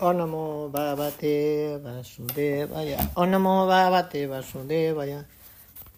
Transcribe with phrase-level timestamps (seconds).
[0.00, 3.12] Onamo Bhavate Vasudevaya.
[3.16, 5.26] Onamo Bhavate Vasudevaya.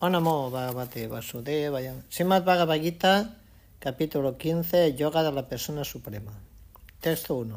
[0.01, 1.95] Onamo Bhavate Vasudevaya.
[2.11, 3.31] Srimad Bhagavad Gita,
[3.79, 6.33] capítulo 15, Yoga de la Persona Suprema.
[7.01, 7.55] Texto 1.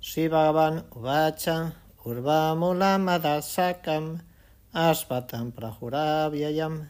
[0.00, 1.74] Sri Bhagavan Uvacha
[2.04, 4.18] Urvamula Madasakam
[4.74, 6.88] Asvatam Prahuravyayam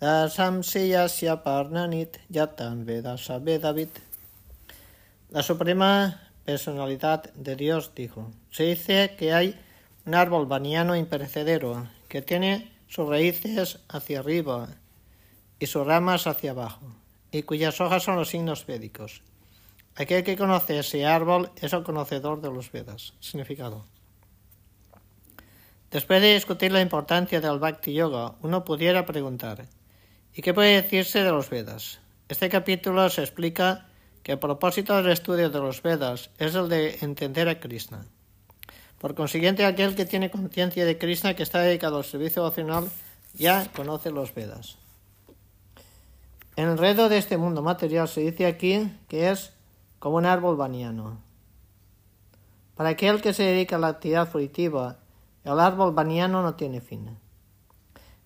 [0.00, 3.90] Dasam Siyasya Parnanit Yatam Vedasa Vedavit.
[5.32, 9.60] La Suprema personalidad de Dios dijo, se dice que hay
[10.06, 14.68] un árbol baniano imperecedero que tiene sus raíces hacia arriba
[15.58, 16.86] y sus ramas hacia abajo,
[17.32, 19.22] y cuyas hojas son los signos védicos.
[19.96, 23.14] Aquel que conoce ese árbol es el conocedor de los Vedas.
[23.18, 23.84] Significado.
[25.90, 29.66] Después de discutir la importancia del Bhakti Yoga, uno pudiera preguntar,
[30.34, 32.00] ¿y qué puede decirse de los Vedas?
[32.28, 33.88] Este capítulo se explica
[34.26, 38.06] que el propósito del estudio de los Vedas es el de entender a Krishna.
[38.98, 42.90] Por consiguiente, aquel que tiene conciencia de Krishna que está dedicado al servicio devocional
[43.34, 44.78] ya conoce los Vedas.
[46.56, 49.52] El enredo de este mundo material se dice aquí que es
[50.00, 51.20] como un árbol baniano.
[52.74, 54.96] Para aquel que se dedica a la actividad fruitiva,
[55.44, 57.16] el árbol baniano no tiene fin.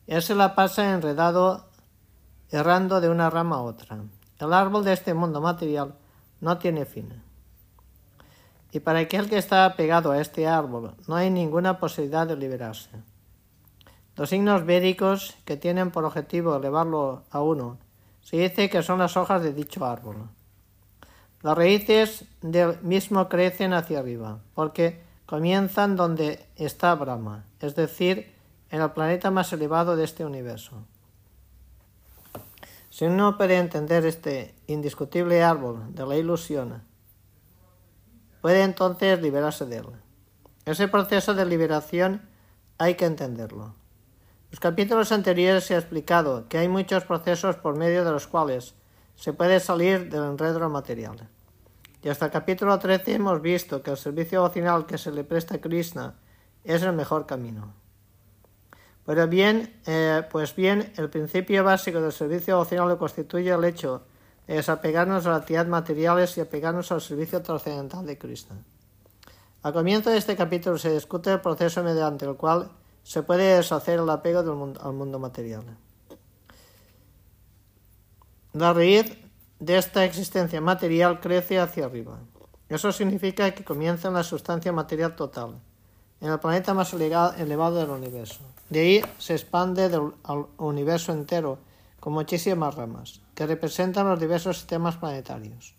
[0.06, 1.68] Él se la pasa enredado,
[2.50, 3.98] errando de una rama a otra.
[4.40, 5.94] El árbol de este mundo material
[6.40, 7.22] no tiene fin.
[8.72, 12.90] Y para aquel que está pegado a este árbol no hay ninguna posibilidad de liberarse.
[14.16, 17.78] Los signos védicos que tienen por objetivo elevarlo a uno
[18.22, 20.28] se dice que son las hojas de dicho árbol.
[21.42, 28.34] Las raíces del mismo crecen hacia arriba, porque comienzan donde está Brahma, es decir,
[28.70, 30.84] en el planeta más elevado de este universo.
[32.90, 36.82] Si uno puede entender este indiscutible árbol de la ilusión,
[38.40, 39.86] puede entonces liberarse de él.
[40.64, 42.28] Ese proceso de liberación
[42.78, 43.76] hay que entenderlo.
[44.50, 48.74] Los capítulos anteriores se ha explicado que hay muchos procesos por medio de los cuales
[49.14, 51.28] se puede salir del enredo material.
[52.02, 55.56] Y hasta el capítulo 13 hemos visto que el servicio devocional que se le presta
[55.56, 56.18] a Krishna
[56.64, 57.79] es el mejor camino.
[59.06, 64.02] Pero bien, eh, pues bien, el principio básico del servicio devocional constituye el hecho
[64.46, 68.54] de desapegarnos de las actividades materiales y apegarnos al servicio trascendental de Cristo.
[69.62, 72.70] Al comienzo de este capítulo se discute el proceso mediante el cual
[73.02, 75.64] se puede deshacer el apego al mundo material.
[78.52, 79.16] La raíz
[79.58, 82.18] de esta existencia material crece hacia arriba.
[82.68, 85.60] Eso significa que comienza en la sustancia material total,
[86.20, 88.40] en el planeta más elevado del universo.
[88.68, 91.58] De ahí se expande al universo entero
[91.98, 95.74] con muchísimas ramas, que representan los diversos sistemas planetarios.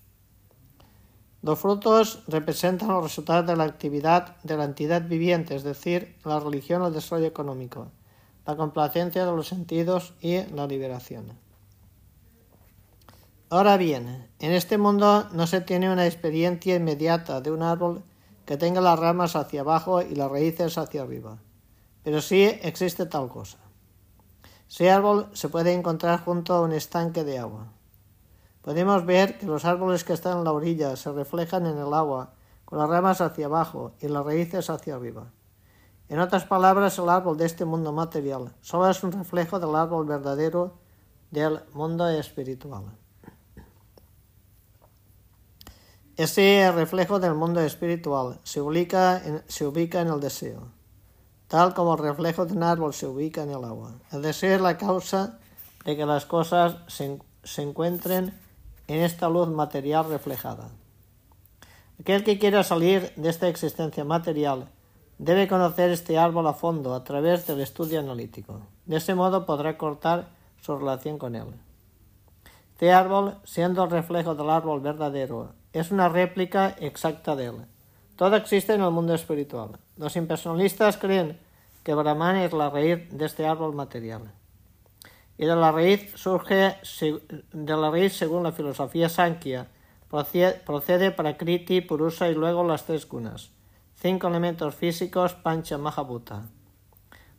[1.41, 6.39] Los frutos representan los resultados de la actividad de la entidad viviente, es decir, la
[6.39, 7.87] religión el desarrollo económico,
[8.45, 11.31] la complacencia de los sentidos y la liberación.
[13.49, 18.03] Ahora bien, en este mundo no se tiene una experiencia inmediata de un árbol
[18.45, 21.39] que tenga las ramas hacia abajo y las raíces hacia arriba.
[22.03, 23.57] Pero sí existe tal cosa.
[24.69, 27.67] Ese árbol se puede encontrar junto a un estanque de agua.
[28.61, 32.33] Podemos ver que los árboles que están en la orilla se reflejan en el agua,
[32.63, 35.31] con las ramas hacia abajo y las raíces hacia arriba.
[36.07, 40.05] En otras palabras, el árbol de este mundo material solo es un reflejo del árbol
[40.05, 40.77] verdadero
[41.31, 42.83] del mundo espiritual.
[46.21, 50.67] Ese reflejo del mundo espiritual se ubica en, se ubica en el deseo
[51.51, 53.91] tal como el reflejo de un árbol se ubica en el agua.
[54.13, 55.37] El deseo es la causa
[55.83, 58.33] de que las cosas se, se encuentren
[58.87, 60.69] en esta luz material reflejada.
[61.99, 64.69] Aquel que quiera salir de esta existencia material
[65.17, 68.61] debe conocer este árbol a fondo a través del estudio analítico.
[68.85, 70.29] De ese modo podrá cortar
[70.61, 71.47] su relación con él.
[72.71, 77.65] Este árbol, siendo el reflejo del árbol verdadero, es una réplica exacta de él.
[78.15, 79.79] Todo existe en el mundo espiritual.
[79.97, 81.39] Los impersonalistas creen
[81.83, 84.31] que Brahman es la raíz de este árbol material.
[85.37, 86.75] Y de la raíz surge,
[87.51, 89.67] de la raíz según la filosofía Sankhya,
[90.09, 93.49] procede Prakriti, Purusa y luego las tres gunas.
[93.95, 96.43] Cinco elementos físicos, Pancha Mahabhuta.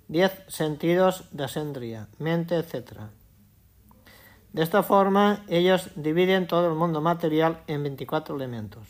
[0.09, 3.03] Diez sentidos de Sendriya, mente, etc.
[4.53, 8.87] De esta forma, ellos dividen todo el mundo material en 24 elementos.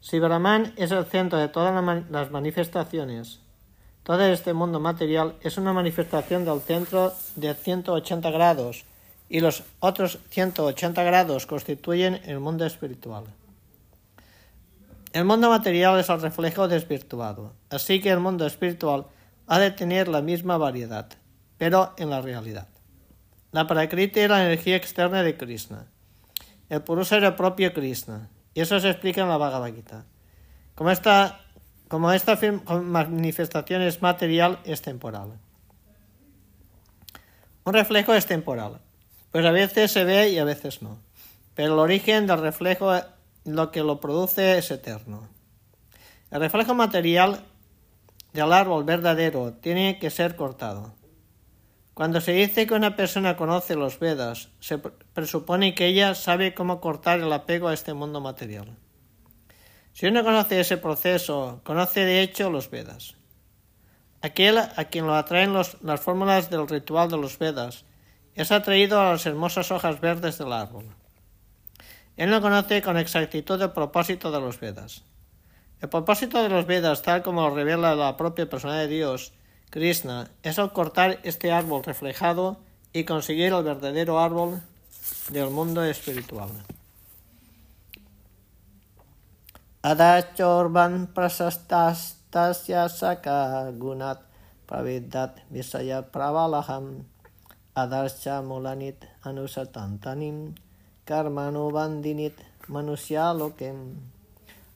[0.00, 1.72] Si Brahman es el centro de todas
[2.10, 3.40] las manifestaciones,
[4.02, 8.84] todo este mundo material es una manifestación del centro de 180 grados
[9.28, 13.24] y los otros 180 grados constituyen el mundo espiritual.
[15.12, 19.06] El mundo material es el reflejo desvirtuado, así que el mundo espiritual
[19.46, 21.08] ha de tener la misma variedad,
[21.58, 22.71] pero en la realidad.
[23.52, 25.84] La Prakriti es la energía externa de Krishna.
[26.70, 30.06] El Purusa es el propio Krishna, y eso se explica en la Bhagavad Gita.
[30.74, 31.38] Como esta,
[31.88, 32.38] como esta
[32.80, 35.38] manifestación es material, es temporal.
[37.64, 38.80] Un reflejo es temporal,
[39.30, 40.98] pues a veces se ve y a veces no.
[41.54, 42.90] Pero el origen del reflejo,
[43.44, 45.28] lo que lo produce, es eterno.
[46.30, 47.44] El reflejo material
[48.32, 50.94] del árbol verdadero tiene que ser cortado.
[51.94, 56.80] Cuando se dice que una persona conoce los Vedas, se presupone que ella sabe cómo
[56.80, 58.76] cortar el apego a este mundo material.
[59.92, 63.16] Si uno conoce ese proceso, conoce de hecho los Vedas.
[64.22, 67.84] Aquel a quien lo atraen las fórmulas del ritual de los Vedas
[68.34, 70.86] es atraído a las hermosas hojas verdes del árbol.
[72.16, 75.02] Él no conoce con exactitud el propósito de los Vedas.
[75.80, 79.32] El propósito de los Vedas, tal como lo revela la propia persona de Dios,
[79.72, 82.58] Krishna, es cortar este árbol reflejado
[82.92, 84.60] y conseguir el verdadero árbol
[85.30, 86.50] del mundo espiritual.
[89.80, 94.20] Adachorban prasastastasya saka gunat
[94.68, 97.08] pravidat visaya pravalaham
[97.74, 100.52] adarcha mulanit anusatantanim
[101.06, 102.36] karmanu bandinit
[102.68, 103.96] manusyalokem.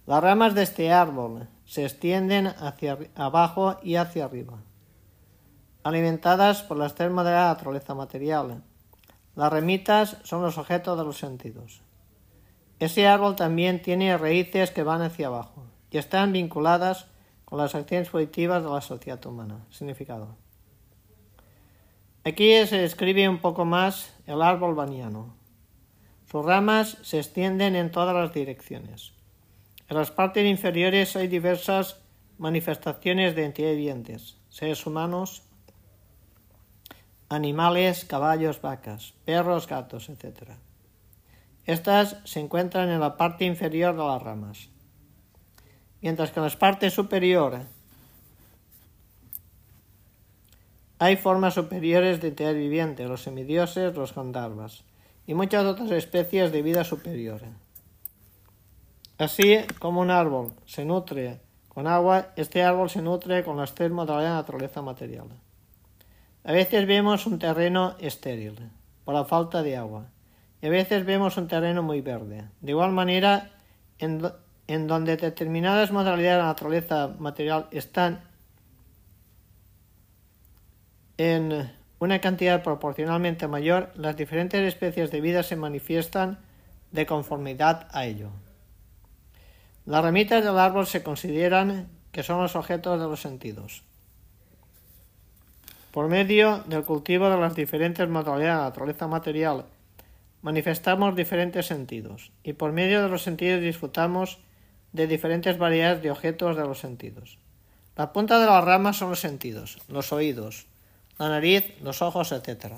[0.07, 4.57] Las ramas de este árbol se extienden hacia abajo y hacia arriba
[5.87, 8.61] alimentadas por las termas de la naturaleza material.
[9.37, 11.81] Las remitas son los objetos de los sentidos.
[12.81, 15.63] Ese árbol también tiene raíces que van hacia abajo
[15.93, 17.07] y están vinculadas
[17.45, 19.65] con las acciones positivas de la sociedad humana.
[19.71, 20.35] Significado.
[22.25, 25.37] Aquí se describe un poco más el árbol baniano.
[26.29, 29.13] Sus ramas se extienden en todas las direcciones.
[29.89, 32.01] En las partes inferiores hay diversas
[32.39, 35.46] manifestaciones de entidades vivientes, seres humanos,
[37.29, 40.51] animales, caballos, vacas, perros, gatos, etc.
[41.65, 44.69] Estas se encuentran en la parte inferior de las ramas,
[46.01, 47.61] mientras que en la parte superior
[50.99, 54.85] hay formas superiores de entidad viviente, los semidioses, los gandharvas
[55.27, 57.43] y muchas otras especies de vida superior.
[59.19, 64.07] Así como un árbol se nutre con agua, este árbol se nutre con las termos
[64.07, 65.29] de la naturaleza material.
[66.47, 68.71] A veces vemos un terreno estéril
[69.05, 70.07] por la falta de agua
[70.63, 72.45] y a veces vemos un terreno muy verde.
[72.61, 73.51] De igual manera,
[73.99, 78.21] en, donde determinadas modalidades de la naturaleza material están
[81.19, 86.39] en una cantidad proporcionalmente mayor, las diferentes especies de vida se manifiestan
[86.93, 88.31] de conformidad a ello.
[89.85, 93.83] Las ramitas del árbol se consideran que son los objetos de los sentidos.
[95.97, 99.65] Por medio del cultivo de las diferentes modalidades de naturaleza material,
[100.43, 104.39] manifestamos diferentes sentidos, y por medio de los sentidos disfrutamos
[104.93, 107.39] de diferentes variedades de objetos de los sentidos.
[107.97, 110.67] La punta de las ramas son los sentidos, los oídos,
[111.19, 112.75] la nariz, los ojos, etc.,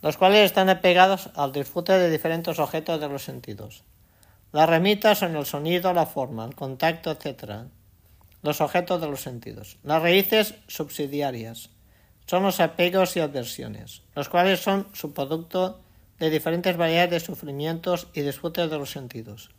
[0.00, 3.84] los cuales están apegados al disfrute de diferentes objetos de los sentidos.
[4.50, 7.68] Las ramitas son el sonido, la forma, el contacto, etc.,
[8.40, 9.76] los objetos de los sentidos.
[9.82, 11.68] Las raíces subsidiarias,
[12.26, 15.80] son los apegos y aversiones, los cuales son subproducto
[16.18, 19.50] de diferentes variedades de sufrimientos y disfrutes de los sentidos.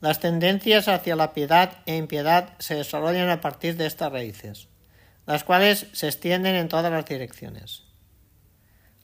[0.00, 4.68] Las tendencias hacia la piedad e impiedad se desarrollan a partir de estas raíces,
[5.26, 7.82] las cuales se extienden en todas las direcciones.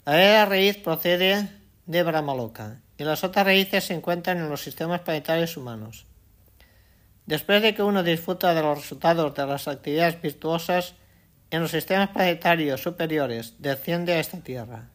[0.05, 1.49] La verdadera raíz procede
[1.87, 6.07] de Brahmaloka y las otras raíces se encuentran en los sistemas planetarios humanos.
[7.27, 10.95] Después de que uno disfruta de los resultados de las actividades virtuosas,
[11.55, 14.89] en los sistemas planetarios superiores desciende a esta Tierra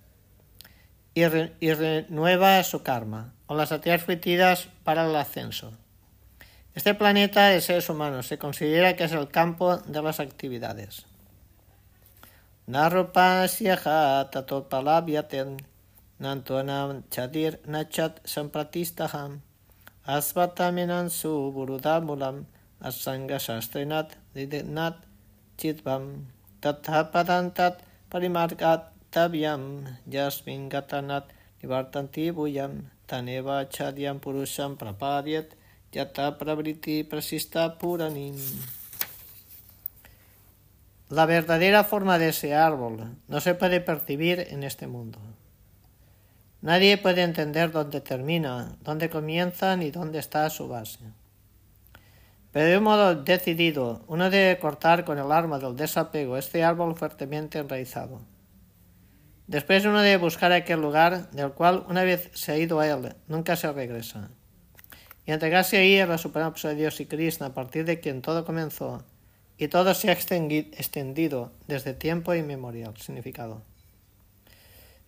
[1.13, 5.71] y, renueva su karma o las actividades fruitidas para el ascenso.
[6.75, 11.05] Este planeta de seres humanos se considera que es el campo de las actividades.
[16.19, 19.39] nantuanam chadir nachat sampratistaham
[20.05, 22.45] asvataminan su burudamulam
[22.87, 24.95] asanga shastrinat lidinat
[25.57, 26.03] chitvam
[26.61, 31.25] tathapadantat parimargat tabyam jasmin gatanat
[31.61, 35.55] nivartanti buyam taneva chadyam purusham prapadyat
[35.93, 38.37] yata pravriti prasista puranim.
[41.09, 45.17] La verdadera forma de ese árbol no se puede percibir en este mundo.
[46.61, 50.99] Nadie puede entender dónde termina, dónde comienza ni dónde está su base.
[52.51, 56.95] Pero de un modo decidido, uno debe cortar con el arma del desapego este árbol
[56.95, 58.21] fuertemente enraizado.
[59.45, 63.15] Después uno debe buscar aquel lugar del cual una vez se ha ido a él,
[63.27, 64.29] nunca se regresa.
[65.25, 69.03] Y entregarse ahí a la suprema Dios y Krishna, a partir de quien todo comenzó,
[69.57, 72.95] y todo se ha extendido desde tiempo inmemorial.
[72.97, 73.61] Significado.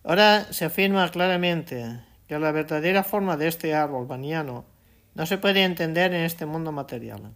[0.04, 4.64] Ahora se afirma claramente que la verdadera forma de este árbol baniano
[5.14, 7.32] no se puede entender en este mundo material.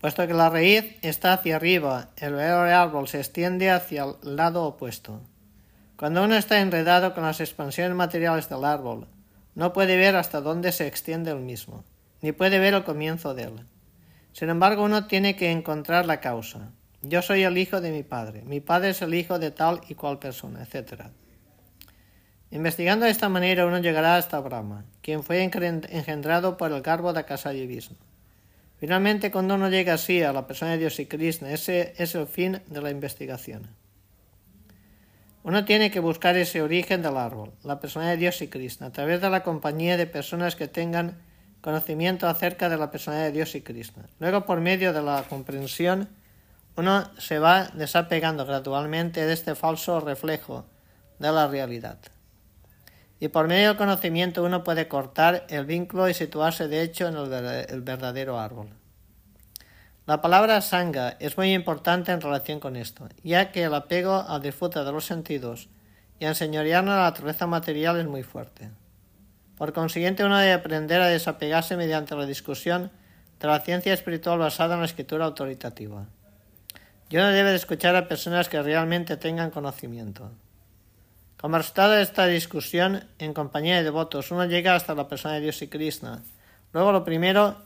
[0.00, 4.64] Puesto que la raíz está hacia arriba, el verdadero árbol se extiende hacia el lado
[4.64, 5.20] opuesto.
[5.96, 9.06] Cuando uno está enredado con las expansiones materiales del árbol,
[9.54, 11.84] no puede ver hasta dónde se extiende el mismo,
[12.20, 13.66] ni puede ver el comienzo de él.
[14.32, 16.72] Sin embargo, uno tiene que encontrar la causa.
[17.02, 19.94] Yo soy el hijo de mi padre, mi padre es el hijo de tal y
[19.94, 21.04] cual persona, etc.
[22.52, 27.66] Investigando de esta manera uno llegará hasta Brahma, quien fue engendrado por el garbo de
[27.66, 27.96] Vishnu.
[28.76, 32.26] Finalmente, cuando uno llega así a la persona de Dios y Krishna, ese es el
[32.26, 33.68] fin de la investigación.
[35.44, 38.92] Uno tiene que buscar ese origen del árbol, la persona de Dios y Krishna, a
[38.92, 41.22] través de la compañía de personas que tengan
[41.62, 44.10] conocimiento acerca de la persona de Dios y Krishna.
[44.18, 46.10] Luego, por medio de la comprensión,
[46.76, 50.66] uno se va desapegando gradualmente de este falso reflejo
[51.18, 51.98] de la realidad.
[53.22, 57.14] Y por medio del conocimiento uno puede cortar el vínculo y situarse de hecho en
[57.14, 58.70] el verdadero árbol.
[60.06, 64.42] La palabra sanga es muy importante en relación con esto, ya que el apego al
[64.42, 65.68] disfrute de los sentidos
[66.18, 68.70] y a enseñorearnos la naturaleza material es muy fuerte.
[69.56, 72.90] Por consiguiente, uno debe aprender a desapegarse mediante la discusión
[73.38, 76.06] de la ciencia espiritual basada en la escritura autoritativa.
[77.08, 80.32] Y uno debe de escuchar a personas que realmente tengan conocimiento.
[81.42, 85.40] Como resultado de esta discusión, en compañía de devotos, uno llega hasta la persona de
[85.40, 86.22] Dios y Krishna.
[86.72, 87.56] Luego lo primero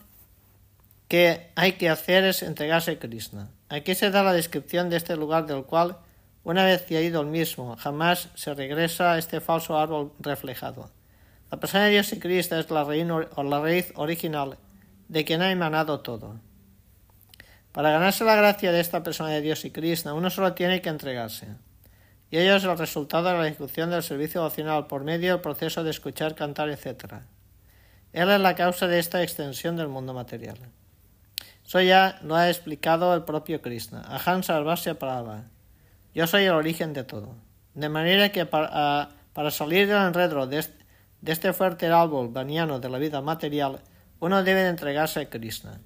[1.08, 3.50] que hay que hacer es entregarse a Krishna.
[3.68, 5.98] Aquí se da la descripción de este lugar del cual,
[6.42, 10.90] una vez que ido el mismo, jamás se regresa a este falso árbol reflejado.
[11.50, 14.56] La persona de Dios y Krishna es la raíz, la raíz original
[15.08, 16.40] de quien ha emanado todo.
[17.72, 20.88] Para ganarse la gracia de esta persona de Dios y Krishna, uno solo tiene que
[20.88, 21.48] entregarse.
[22.30, 25.84] Y ello es el resultado de la ejecución del servicio devocional por medio del proceso
[25.84, 27.22] de escuchar, cantar, etc.
[28.12, 30.56] Él es la causa de esta extensión del mundo material.
[31.64, 34.02] Eso ya lo ha explicado el propio Krishna.
[34.06, 35.44] Ahan Sarvasya Prava.
[36.14, 37.34] Yo soy el origen de todo.
[37.74, 39.10] De manera que para,
[39.50, 40.64] salir del enredo de
[41.26, 43.80] este, fuerte árbol baniano de la vida material,
[44.18, 45.80] uno debe de entregarse a Krishna.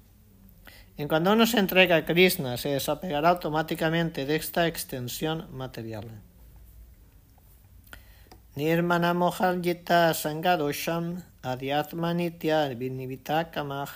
[0.97, 6.05] En cuando uno se entrega a Krishna, se desapegará automáticamente de esta extensión material.
[8.53, 13.87] Nirmana mohaljita sangadosham adhyatma nitya vinivita kamah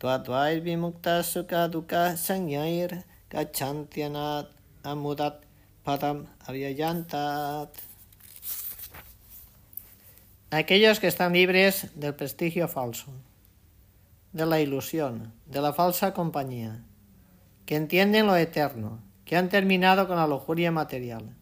[0.00, 4.48] twadvair vimukta sukha dukkha sanyair gachantyanat
[4.82, 5.44] amudat
[5.84, 7.68] padam avyayantat.
[10.50, 13.12] Aquellos que están libres del prestigio falso
[14.32, 16.80] de la ilusión, de la falsa compañía,
[17.66, 21.36] que entienden lo eterno, que han terminado con la lujuria material,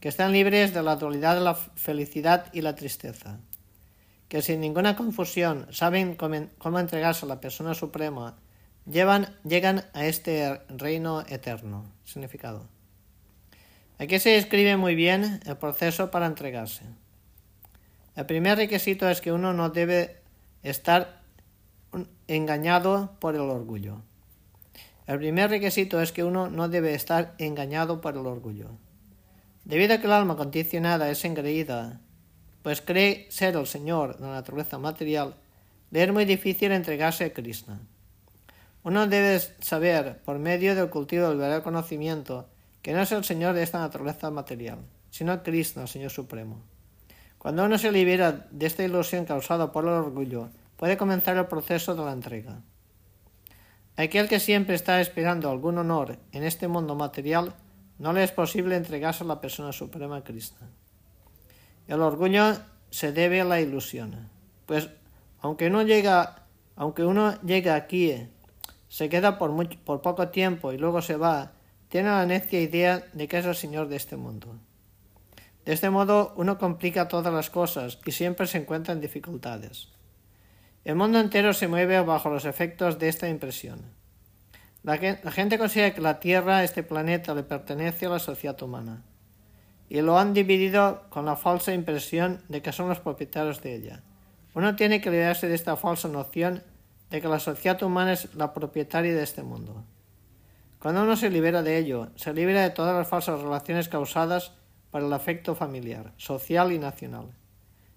[0.00, 3.38] que están libres de la dualidad de la felicidad y la tristeza,
[4.28, 8.36] que sin ninguna confusión saben cómo entregarse a la persona suprema,
[8.86, 11.84] llevan, llegan a este reino eterno.
[12.04, 12.66] Significado.
[13.98, 16.84] Aquí se describe muy bien el proceso para entregarse.
[18.16, 20.16] El primer requisito es que uno no debe
[20.62, 21.20] estar
[22.26, 24.00] engañado por el orgullo.
[25.06, 28.70] El primer requisito es que uno no debe estar engañado por el orgullo.
[29.64, 32.00] Debido a que el alma condicionada es engreída,
[32.62, 35.34] pues cree ser el Señor de la naturaleza material,
[35.90, 37.80] le es muy difícil entregarse a Krishna.
[38.82, 42.48] Uno debe saber, por medio del cultivo del verdadero conocimiento,
[42.82, 44.78] que no es el Señor de esta naturaleza material,
[45.10, 46.62] sino Krishna, el Señor Supremo.
[47.38, 51.94] Cuando uno se libera de esta ilusión causada por el orgullo puede comenzar el proceso
[51.94, 52.60] de la entrega.
[53.96, 57.54] Aquel que siempre está esperando algún honor en este mundo material,
[58.00, 60.70] no le es posible entregarse a la persona suprema Krishna.
[61.86, 62.56] El orgullo
[62.88, 64.30] se debe a la ilusión,
[64.64, 64.88] pues
[65.42, 68.26] aunque uno llega, aunque uno llega aquí,
[68.88, 69.52] se queda por,
[69.84, 71.52] por poco tiempo y luego se va,
[71.90, 74.58] tiene la necia idea de que es el señor de este mundo.
[75.66, 79.88] De este modo uno complica todas las cosas y siempre se encuentra en dificultades.
[80.84, 83.99] El mundo entero se mueve bajo los efectos de esta impresión.
[84.82, 89.02] La, gente considera que la Tierra, este planeta, le pertenece a la sociedad humana.
[89.88, 94.02] y lo han dividido con la falsa impresión de que son los propietarios de ella.
[94.54, 96.62] Uno tiene que liberarse de esta falsa noción
[97.10, 99.84] de que la sociedad humana es la propietaria de este mundo.
[100.78, 104.52] Cuando uno se libera de ello, se libera de todas las falsas relaciones causadas
[104.90, 107.26] por el afecto familiar, social y nacional.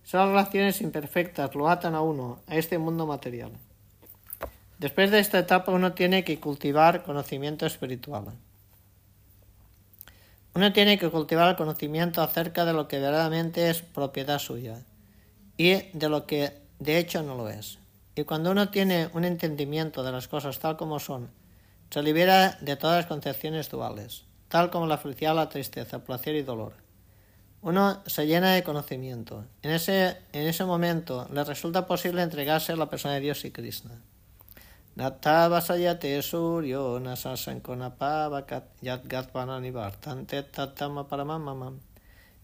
[0.03, 3.51] Esas relaciones imperfectas lo atan a uno, a este mundo material.
[4.79, 8.25] Después de esta etapa uno tiene que cultivar conocimiento espiritual.
[10.55, 14.83] Uno tiene que cultivar conocimiento acerca de lo que verdaderamente es propiedad suya
[15.57, 17.79] y de lo que de hecho no lo es.
[18.15, 21.31] Y cuando uno tiene un entendimiento de las cosas tal como son,
[21.89, 26.43] se libera de todas las concepciones duales, tal como la felicidad, la tristeza, placer y
[26.43, 26.73] dolor.
[27.61, 29.45] Uno se llena de conocimiento.
[29.61, 33.51] En ese, en ese momento le resulta posible entregarse a la persona de Dios y
[33.51, 33.91] Krishna.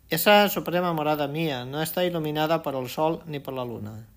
[0.09, 4.07] Esa suprema morada mía no está iluminada por el sol ni por la luna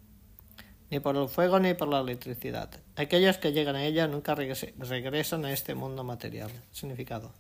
[0.93, 2.69] ni por el fuego ni por la electricidad.
[2.97, 6.51] Aquellos que llegan a ella nunca regresan a este mundo material.
[6.71, 7.33] Significado.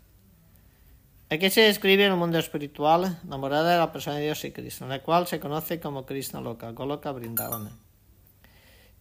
[1.28, 4.86] Aquí se describe el mundo espiritual, la morada de la persona de Dios y Cristo,
[4.86, 7.76] la cual se conoce como Krishna Loka, Goloka Brindavana.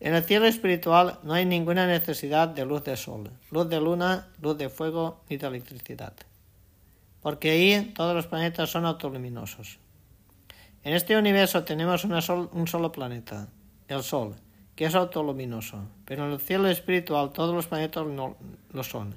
[0.03, 4.29] En el cielo espiritual no hay ninguna necesidad de luz de sol, luz de luna,
[4.41, 6.13] luz de fuego ni de electricidad,
[7.21, 9.77] porque ahí todos los planetas son autoluminosos.
[10.83, 13.49] En este universo tenemos un solo planeta,
[13.87, 14.37] el Sol,
[14.75, 18.37] que es autoluminoso, pero en el cielo espiritual todos los planetas no
[18.71, 19.13] lo son.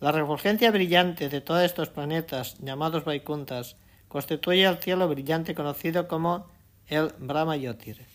[0.00, 3.76] La refulgencia brillante de todos estos planetas, llamados Vaikuntas,
[4.08, 6.48] constituye el cielo brillante conocido como
[6.88, 8.11] el Brahma Yotir.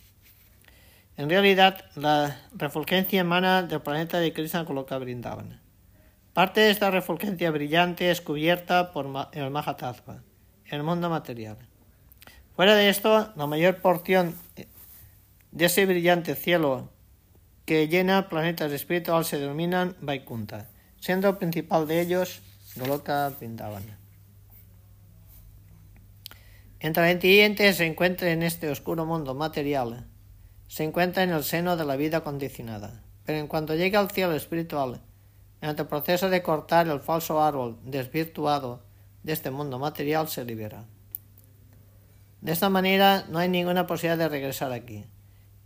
[1.17, 5.59] En realidad, la refulgencia emana del planeta de Krishna Koloka Brindavan.
[6.33, 10.21] Parte de esta refulgencia brillante es cubierta por el Mahatattva,
[10.65, 11.57] el mundo material.
[12.55, 14.35] Fuera de esto, la mayor porción
[15.51, 16.91] de ese brillante cielo
[17.65, 20.67] que llena planetas espirituales se denominan Vaikunta,
[20.99, 22.43] siendo el principal de ellos
[22.75, 23.97] Goloka Vrindavan.
[26.79, 30.05] Entre el se encuentra en este oscuro mundo material,
[30.67, 34.33] se encuentra en el seno de la vida condicionada, pero en cuanto llega al cielo
[34.33, 35.01] espiritual,
[35.61, 38.81] en el proceso de cortar el falso árbol desvirtuado
[39.23, 40.85] de este mundo material se libera.
[42.41, 45.05] De esta manera no hay ninguna posibilidad de regresar aquí.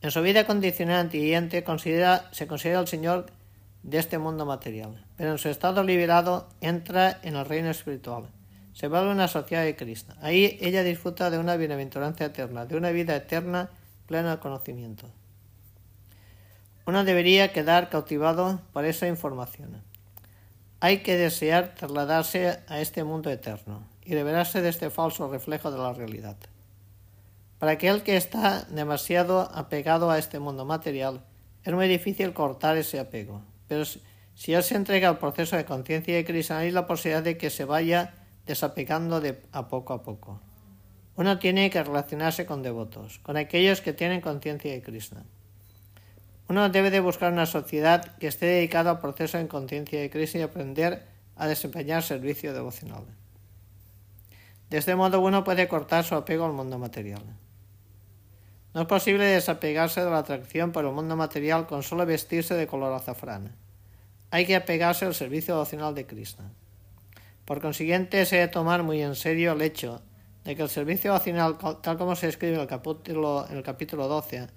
[0.01, 3.27] En su vida condicional antiguiente considera, se considera el Señor
[3.83, 8.29] de este mundo material, pero en su estado liberado entra en el reino espiritual.
[8.73, 10.13] Se vuelve una sociedad de Cristo.
[10.21, 13.69] Ahí ella disfruta de una bienaventuranza eterna, de una vida eterna
[14.11, 15.09] plena de conocimiento.
[16.85, 19.81] Uno debería quedar cautivado por esa información.
[20.81, 25.77] Hay que desear trasladarse a este mundo eterno y liberarse de este falso reflejo de
[25.77, 26.35] la realidad.
[27.57, 31.23] Para aquel que está demasiado apegado a este mundo material,
[31.63, 33.41] es muy difícil cortar ese apego.
[33.69, 37.37] Pero si él se entrega al proceso de conciencia de Krishna, hay la posibilidad de
[37.37, 38.13] que se vaya
[38.45, 40.41] desapegando de a poco a poco.
[41.15, 45.23] Uno tiene que relacionarse con devotos, con aquellos que tienen conciencia de Krishna.
[46.47, 50.41] Uno debe de buscar una sociedad que esté dedicada al proceso de conciencia de Krishna
[50.41, 53.03] y aprender a desempeñar servicio devocional.
[54.69, 57.23] De este modo uno puede cortar su apego al mundo material.
[58.73, 62.67] No es posible desapegarse de la atracción por el mundo material con solo vestirse de
[62.67, 63.53] color azafrán.
[64.29, 66.51] Hay que apegarse al servicio devocional de Krishna.
[67.43, 70.01] Por consiguiente, se debe tomar muy en serio el hecho
[70.43, 74.07] de que el servicio devocional, tal como se escribe en el capítulo, en el capítulo
[74.07, 74.47] 12,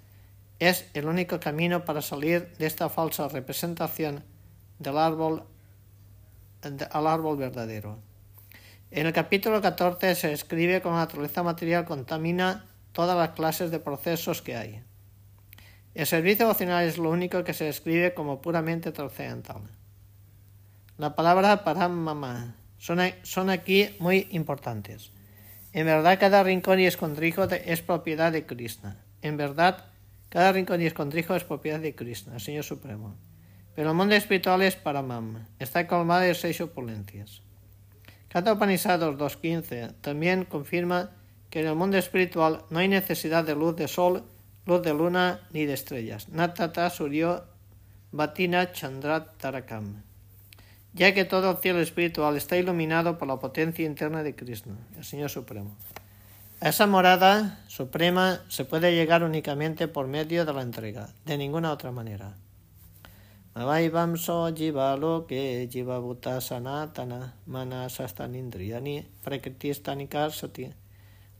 [0.59, 4.23] es el único camino para salir de esta falsa representación
[4.79, 5.43] del árbol
[6.91, 7.99] al árbol verdadero.
[8.89, 13.79] En el capítulo 14 se escribe que la naturaleza material contamina todas las clases de
[13.79, 14.81] procesos que hay.
[15.93, 19.61] El servicio devocional es lo único que se describe como puramente trascendental.
[20.97, 25.11] La palabra paramama son, son aquí muy importantes.
[25.75, 28.95] En verdad, cada rincón y escondrijo es propiedad de Krishna.
[29.21, 29.83] En verdad,
[30.29, 33.17] cada rincón y escondrijo es propiedad de Krishna, el Señor Supremo.
[33.75, 37.41] Pero el mundo espiritual es paramam, está colmado de seis opulencias.
[38.29, 41.11] Cada Upanishad 2.15 también confirma
[41.49, 44.23] que en el mundo espiritual no hay necesidad de luz de sol,
[44.65, 46.29] luz de luna ni de estrellas.
[46.29, 47.43] Natata Suryo
[48.13, 50.03] Batina Chandrat Tarakam.
[50.95, 55.03] Ya que todo el cielo espiritual está iluminado por la potencia interna de Krishna, el
[55.03, 55.75] Señor Supremo.
[56.61, 61.73] A esa morada suprema se puede llegar únicamente por medio de la entrega, de ninguna
[61.73, 62.37] otra manera.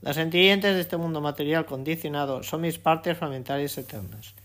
[0.01, 4.35] Las entientes de este mundo material condicionado son mis partes fragmentarias eternas.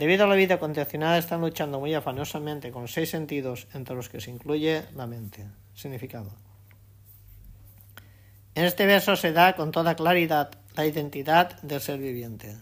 [0.00, 4.18] Debido a la vida condicionada están luchando muy afanosamente con seis sentidos entre los que
[4.18, 5.44] se incluye la mente.
[5.74, 6.32] Significado.
[8.54, 12.56] En este verso se da con toda claridad la identidad del ser viviente.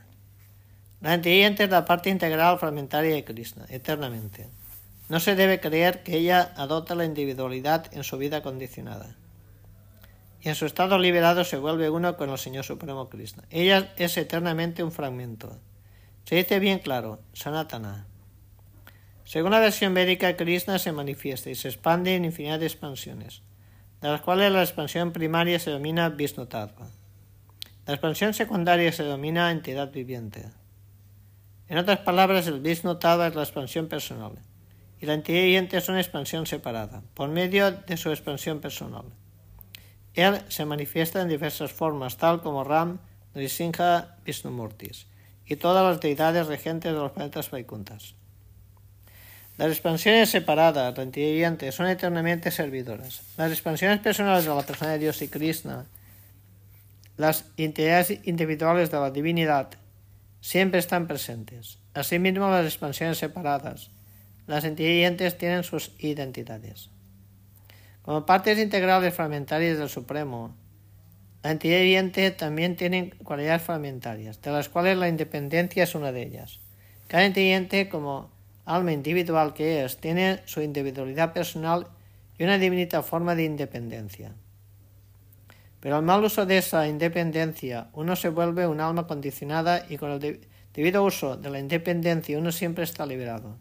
[1.01, 4.48] La entidad es la parte integral fragmentaria de Krishna, eternamente.
[5.09, 9.14] No se debe creer que ella adopta la individualidad en su vida condicionada.
[10.40, 13.44] Y en su estado liberado se vuelve uno con el Señor Supremo Krishna.
[13.51, 15.61] Ella es eternamente un fragmento.
[16.28, 18.06] Se dice bien claro, Sanatana.
[19.24, 23.40] Según la versión védica, Krishna se manifiesta y se expande en infinidad de expansiones,
[24.02, 26.46] de las cuales la expansión primaria se denomina Vishnu.
[26.52, 30.44] La expansión secundaria se denomina entidad viviente.
[31.66, 34.32] En otras palabras, el Vishnu es la expansión personal
[35.00, 39.06] y la entidad viviente es una expansión separada, por medio de su expansión personal.
[40.12, 42.98] Él se manifiesta en diversas formas, tal como Ram,
[43.34, 45.06] Nrisimha, Vishnumurtis
[45.48, 48.14] y todas las deidades regentes de los planetas Vaikuntas.
[49.56, 53.22] Las expansiones separadas, viviente, son eternamente servidoras.
[53.37, 55.87] Las expansiones personales de la persona de Dios y Krishna,
[57.16, 59.70] las entidades individuales de la divinidad
[60.40, 61.78] siempre están presentes.
[61.94, 63.90] Asimismo, las expansiones separadas.
[64.46, 66.90] Las entidades tienen sus identidades.
[68.02, 70.54] Como partes integrales fragmentarias del Supremo,
[71.42, 76.22] la entidad viviente también tiene cualidades fragmentarias, de las cuales la independencia es una de
[76.22, 76.59] ellas.
[77.07, 78.31] Cada entidad, como
[78.64, 81.87] alma individual que es, tiene su individualidad personal
[82.38, 84.33] y una diminuta forma de independencia.
[85.81, 90.11] Pero al mal uso de esa independencia, uno se vuelve un alma condicionada y con
[90.11, 90.40] el
[90.74, 93.57] debido uso de la independencia uno siempre está liberado.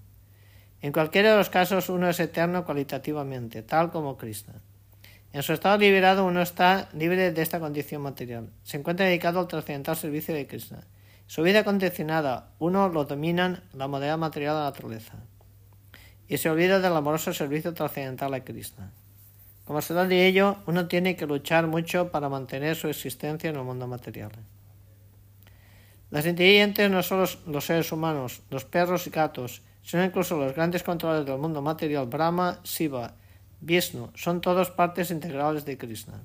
[0.81, 4.55] En cualquiera de los casos uno es eterno cualitativamente, tal como Krishna.
[5.33, 8.49] En su estado liberado uno está libre de esta condición material.
[8.63, 10.87] Se encuentra dedicado al trascendental servicio de Krishna.
[11.27, 15.13] Su vida condicionada, uno lo dominan la modalidad material de la naturaleza.
[16.29, 18.91] Y se olvida del amoroso servicio trascendental a Krishna.
[19.65, 23.57] Como se da de ello, uno tiene que luchar mucho para mantener su existencia en
[23.57, 24.31] el mundo material.
[26.09, 30.83] Las inteligentes no solo los seres humanos, los perros y gatos, sino incluso los grandes
[30.83, 33.13] controladores del mundo material, Brahma, Shiva,
[33.61, 36.21] Vishnu, son todos partes integrales de Krishna.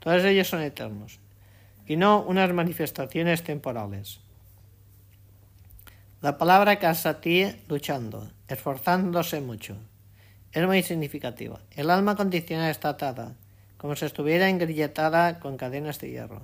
[0.00, 1.18] Todos ellos son eternos,
[1.86, 4.20] y no unas manifestaciones temporales.
[6.20, 9.76] La palabra kasati, luchando, esforzándose mucho
[10.54, 11.60] es muy significativa.
[11.72, 13.34] El alma condicionada está atada,
[13.76, 16.42] como si estuviera engrilletada con cadenas de hierro.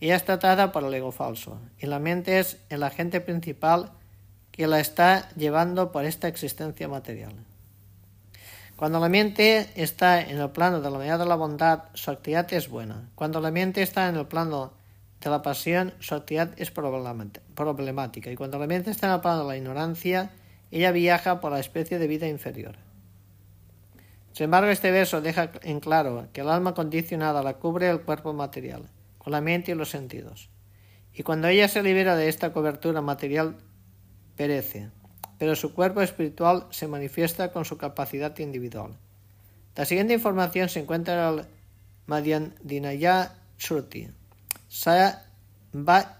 [0.00, 3.92] Ella está atada por el ego falso, y la mente es el agente principal
[4.50, 7.34] que la está llevando por esta existencia material.
[8.76, 12.52] Cuando la mente está en el plano de la medida de la bondad, su actividad
[12.52, 13.08] es buena.
[13.14, 14.72] Cuando la mente está en el plano
[15.20, 18.32] de la pasión, su actividad es problemática.
[18.32, 20.32] Y cuando la mente está en el plano de la ignorancia,
[20.72, 22.76] ella viaja por la especie de vida inferior.
[24.32, 28.32] Sin embargo, este verso deja en claro que el alma condicionada la cubre el cuerpo
[28.32, 30.50] material, con la mente y los sentidos.
[31.12, 33.54] Y cuando ella se libera de esta cobertura material,
[34.34, 34.90] perece,
[35.38, 38.96] pero su cuerpo espiritual se manifiesta con su capacidad individual.
[39.76, 41.44] La siguiente información se encuentra en el
[42.06, 44.08] Madhyandinaya Shruti.
[44.68, 45.22] Sa
[45.74, 46.16] va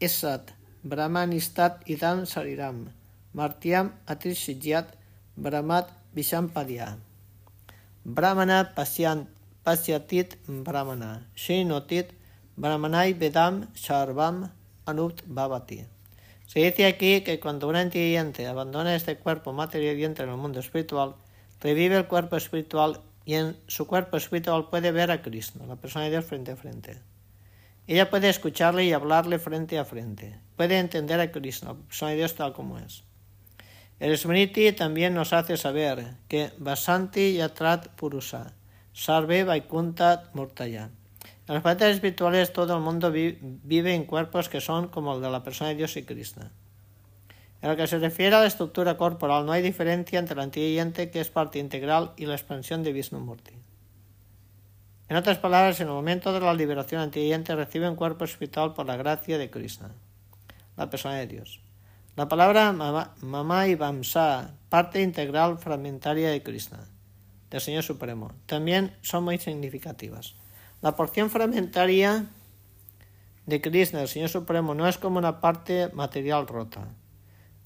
[0.00, 0.52] esat
[0.84, 2.88] brahmanistat idam sariram
[3.34, 4.92] martyam atrishijyat
[5.36, 6.96] brahmat vishampadya.
[8.04, 8.72] Brahmana
[9.64, 12.12] pasyatit brahmana, shinotit
[12.56, 14.50] brahmanai vedam sharvam
[14.86, 15.95] anupt bhavati.
[16.46, 20.36] Se dice aquí que cuando una entidad abandona este cuerpo material y entra en el
[20.36, 21.16] mundo espiritual,
[21.60, 26.04] revive el cuerpo espiritual y en su cuerpo espiritual puede ver a Krishna, la persona
[26.04, 27.00] de Dios frente a frente.
[27.88, 30.38] Ella puede escucharle y hablarle frente a frente.
[30.56, 33.02] Puede entender a Krishna, la persona de Dios tal como es.
[33.98, 38.52] El Smriti también nos hace saber que Basanti Yatrat Purusa,
[38.92, 40.90] Sarve Vaikunta Murtaya.
[41.48, 45.30] En los planetas espirituales todo el mundo vive en cuerpos que son como el de
[45.30, 46.50] la persona de Dios y Krishna.
[47.62, 50.92] En lo que se refiere a la estructura corporal, no hay diferencia entre la entidad
[50.92, 53.52] que es parte integral, y la expansión de Vishnumurti.
[55.08, 58.86] En otras palabras, en el momento de la liberación, entidad recibe un cuerpo espiritual por
[58.86, 59.92] la gracia de Krishna,
[60.76, 61.60] la persona de Dios.
[62.16, 66.88] La palabra Mama y Vamsa, parte integral fragmentaria de Krishna,
[67.50, 70.34] del Señor Supremo, también son muy significativas.
[70.82, 72.26] La porción fragmentaria
[73.46, 76.88] de Krishna, del Señor Supremo, no es como una parte material rota.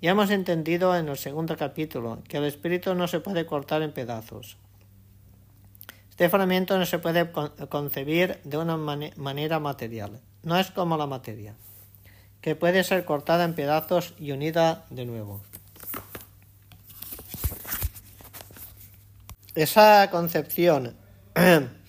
[0.00, 3.92] Ya hemos entendido en el segundo capítulo que el espíritu no se puede cortar en
[3.92, 4.56] pedazos.
[6.08, 7.30] Este fragmento no se puede
[7.68, 10.20] concebir de una manera material.
[10.42, 11.54] No es como la materia,
[12.40, 15.40] que puede ser cortada en pedazos y unida de nuevo.
[19.54, 20.96] Esa concepción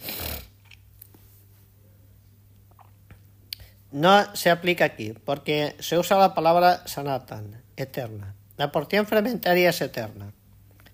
[3.92, 8.36] no se aplica aquí, porque se usa la palabra sanatan, eterna.
[8.58, 10.34] La porción fragmentaria es eterna.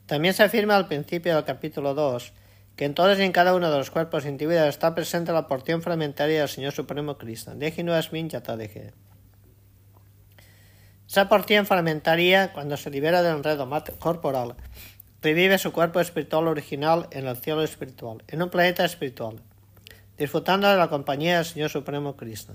[0.05, 2.33] También se afirma al principio del capítulo 2
[2.77, 5.81] que en todos y en cada uno de los cuerpos individuales está presente la porción
[5.81, 7.53] fragmentaria del Señor Supremo Cristo.
[11.09, 14.55] Esa porción fragmentaria, cuando se libera del enredo corporal,
[15.23, 19.41] revive su cuerpo espiritual original en el cielo espiritual, en un planeta espiritual,
[20.17, 22.53] disfrutando de la compañía del Señor Supremo Cristo.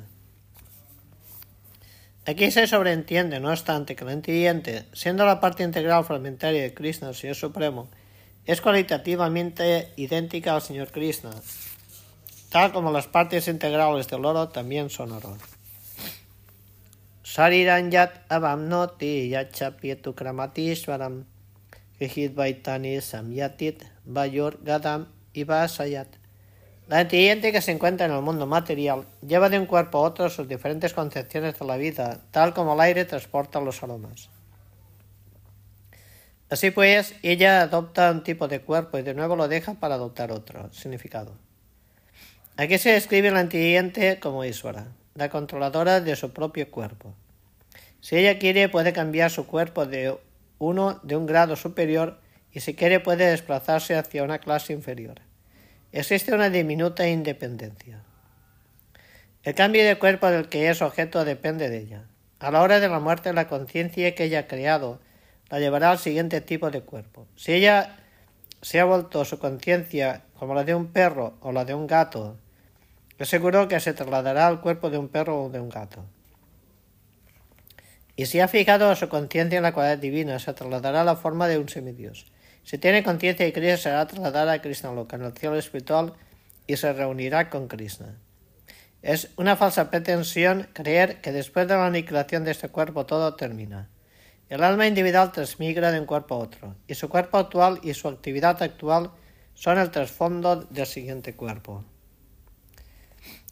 [2.25, 7.09] Aquí se sobreentiende, no obstante, que el entiende, siendo la parte integral fragmentaria de Krishna,
[7.09, 7.89] el Señor Supremo,
[8.47, 11.31] es cualitativamente idéntica al Señor Krishna,
[12.51, 15.37] tal como las partes integrales del oro también son oro.
[17.25, 21.25] Sariranyat avamnoti yachapietu kramatishvaram
[22.35, 26.22] vaitani samyatit vayor gadam y vasayat.
[26.93, 30.29] La entidad que se encuentra en el mundo material lleva de un cuerpo a otro
[30.29, 34.29] sus diferentes concepciones de la vida, tal como el aire transporta los aromas.
[36.51, 40.33] Así pues, ella adopta un tipo de cuerpo y de nuevo lo deja para adoptar
[40.33, 41.33] otro significado.
[42.59, 47.15] Aquí se describe la antidiente como Iswara, la controladora de su propio cuerpo.
[48.03, 50.15] Si ella quiere, puede cambiar su cuerpo de
[50.59, 52.19] uno de un grado superior
[52.53, 55.23] y si quiere puede desplazarse hacia una clase inferior.
[55.93, 58.03] Existe una diminuta independencia.
[59.43, 62.05] El cambio de cuerpo del que es objeto depende de ella.
[62.41, 65.01] A la hora de la muerte, la conciencia que ella ha creado
[65.51, 67.27] la llevará al siguiente tipo de cuerpo.
[67.37, 67.99] Si ella
[68.63, 72.39] se ha vuelto su conciencia como la de un perro o la de un gato,
[73.19, 76.07] es seguro que se trasladará al cuerpo de un perro o de un gato.
[78.17, 81.49] Y si ha fijado su conciencia en la cualidad divina, se trasladará a la forma
[81.49, 82.32] de un semidios.
[82.63, 86.15] Si tiene conciencia de Krishna, será trasladada a Krishna Loka, en el cielo espiritual,
[86.67, 88.19] y se reunirá con Krishna.
[89.03, 93.91] Es una falsa pretensión creer que después de la aniquilación de este cuerpo todo termina.
[94.49, 98.07] El alma individual transmigra de un cuerpo a otro, y su cuerpo actual y su
[98.07, 99.11] actividad actual
[99.55, 101.85] son el trasfondo del siguiente cuerpo.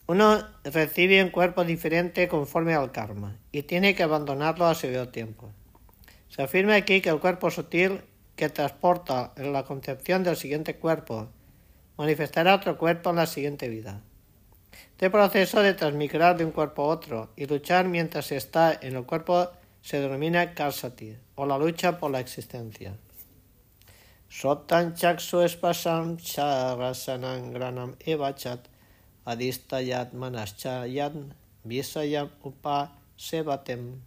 [0.06, 5.08] Uno recibe un cuerpo diferente conforme al karma, y tiene que abandonarlo a su debido
[5.08, 5.50] tiempo.
[6.28, 8.02] Se afirma aquí que el cuerpo sutil
[8.40, 11.28] que transporta en la concepción del siguiente cuerpo
[11.98, 14.00] manifestará otro cuerpo en la siguiente vida.
[14.92, 18.96] Este proceso de transmigrar de un cuerpo a otro y luchar mientras se está en
[18.96, 19.50] el cuerpo
[19.82, 22.96] se denomina Karsati, o la lucha por la existencia.
[24.30, 28.60] Sotan chaksu espasam charasanam granam evachat
[29.26, 31.12] adistayat manaschayat
[31.64, 34.00] visayam upa sebatem.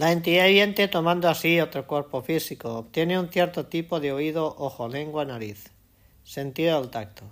[0.00, 4.88] La entidad viviente, tomando así otro cuerpo físico, obtiene un cierto tipo de oído, ojo,
[4.88, 5.72] lengua, nariz,
[6.24, 7.24] sentido del tacto,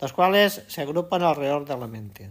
[0.00, 2.30] los cuales se agrupan alrededor de la mente.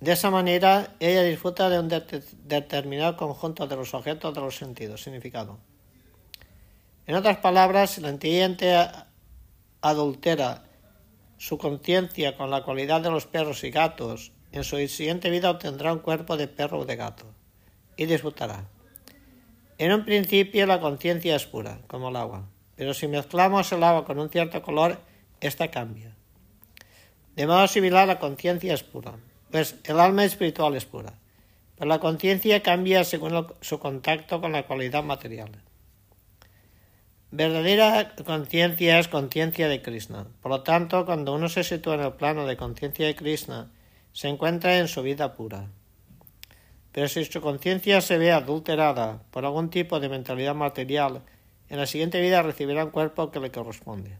[0.00, 5.04] De esa manera, ella disfruta de un determinado conjunto de los objetos de los sentidos,
[5.04, 5.56] significado.
[7.06, 9.06] En otras palabras, la entidad
[9.80, 10.64] adultera
[11.38, 15.92] su conciencia con la cualidad de los perros y gatos, en su siguiente vida obtendrá
[15.92, 17.35] un cuerpo de perro o de gato
[17.96, 18.64] y disfrutará.
[19.78, 24.04] En un principio la conciencia es pura, como el agua, pero si mezclamos el agua
[24.04, 24.98] con un cierto color,
[25.40, 26.14] ésta cambia.
[27.34, 29.14] De modo similar, la conciencia es pura.
[29.50, 31.14] Pues el alma espiritual es pura,
[31.76, 35.50] pero la conciencia cambia según su contacto con la cualidad material.
[37.30, 40.26] Verdadera conciencia es conciencia de Krishna.
[40.40, 43.70] Por lo tanto, cuando uno se sitúa en el plano de conciencia de Krishna,
[44.12, 45.68] se encuentra en su vida pura.
[46.96, 51.20] Pero si su conciencia se ve adulterada por algún tipo de mentalidad material,
[51.68, 54.18] en la siguiente vida recibirá un cuerpo que le corresponde.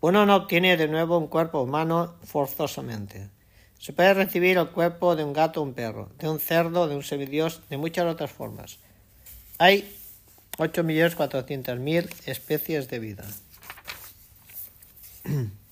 [0.00, 3.28] Uno no obtiene de nuevo un cuerpo humano forzosamente.
[3.78, 6.96] Se puede recibir el cuerpo de un gato o un perro, de un cerdo, de
[6.96, 8.78] un semidios, de muchas otras formas.
[9.58, 9.94] Hay
[10.56, 13.26] 8.400.000 especies de vida.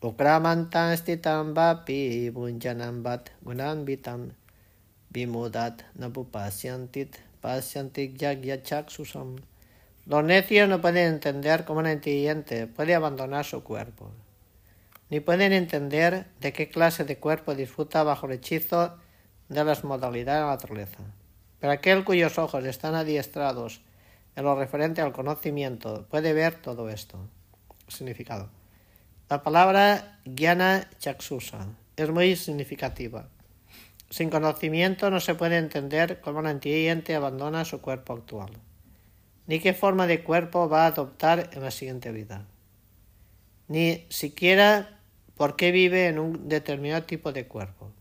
[0.00, 4.30] Ukramantan stitam vapi bunjanam bat gunan vitam
[5.10, 8.14] vimudat napupasyantit pasyantik
[8.86, 9.36] susam.
[10.06, 14.12] Los necios no pueden entender cómo un inteligente puede abandonar su cuerpo,
[15.10, 18.94] ni pueden entender de qué clase de cuerpo disfruta bajo el hechizo
[19.48, 21.02] de las modalidades de la naturaleza.
[21.58, 23.80] Pero aquel cuyos ojos están adiestrados
[24.36, 27.18] en lo referente al conocimiento puede ver todo esto.
[27.88, 28.57] Significado.
[29.30, 31.66] La palabra Gyana Chaksusa
[31.98, 33.28] es muy significativa.
[34.08, 38.52] Sin conocimiento no se puede entender cómo la entiende abandona su cuerpo actual,
[39.46, 42.46] ni qué forma de cuerpo va a adoptar en la siguiente vida,
[43.66, 44.98] ni siquiera
[45.36, 47.92] por qué vive en un determinado tipo de cuerpo.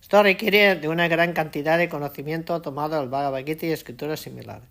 [0.00, 4.62] Esto requiere de una gran cantidad de conocimiento tomado del Bhagavad Gita y escritura similar,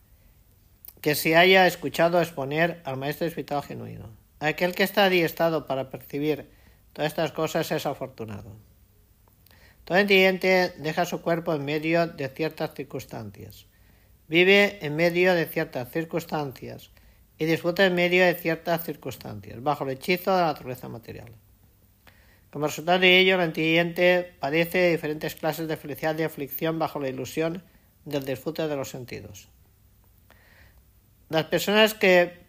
[1.02, 4.19] que se haya escuchado exponer al maestro espiritual genuino.
[4.40, 6.50] Aquel que está adiestrado para percibir
[6.94, 8.56] todas estas cosas es afortunado.
[9.84, 13.66] Todo entiende deja su cuerpo en medio de ciertas circunstancias,
[14.28, 16.92] vive en medio de ciertas circunstancias
[17.38, 21.32] y disfruta en medio de ciertas circunstancias, bajo el hechizo de la naturaleza material.
[22.52, 27.10] Como resultado de ello, el entiende padece diferentes clases de felicidad y aflicción bajo la
[27.10, 27.64] ilusión
[28.06, 29.50] del disfrute de los sentidos.
[31.30, 32.49] Las personas que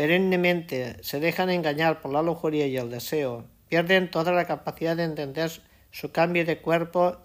[0.00, 5.04] perennemente se dejan engañar por la lujuria y el deseo pierden toda la capacidad de
[5.04, 5.52] entender
[5.90, 7.18] su cambio de cuerpo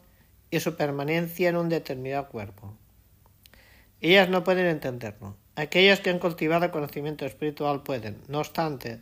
[0.52, 2.78] y su permanencia en un determinado cuerpo.
[4.02, 5.38] Ellas no pueden entenderlo.
[5.56, 9.00] Aquellos que han cultivado conocimiento espiritual pueden, no obstante,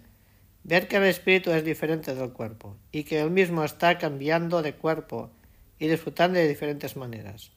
[0.64, 4.76] ver que el espíritu es diferente del cuerpo y que el mismo está cambiando de
[4.76, 5.32] cuerpo
[5.80, 7.52] y disfrutando de diferentes maneras.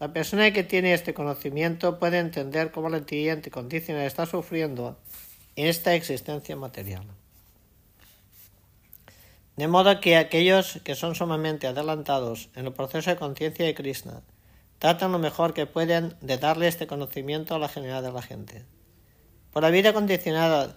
[0.00, 5.29] La persona que tiene este conocimiento puede entender cómo la entidad condicional está sufriendo en
[5.56, 7.04] esta existencia material.
[9.56, 14.22] De modo que aquellos que son sumamente adelantados en el proceso de conciencia de Krishna
[14.78, 18.64] tratan lo mejor que pueden de darle este conocimiento a la generalidad de la gente.
[19.52, 20.76] Por la vida condicionada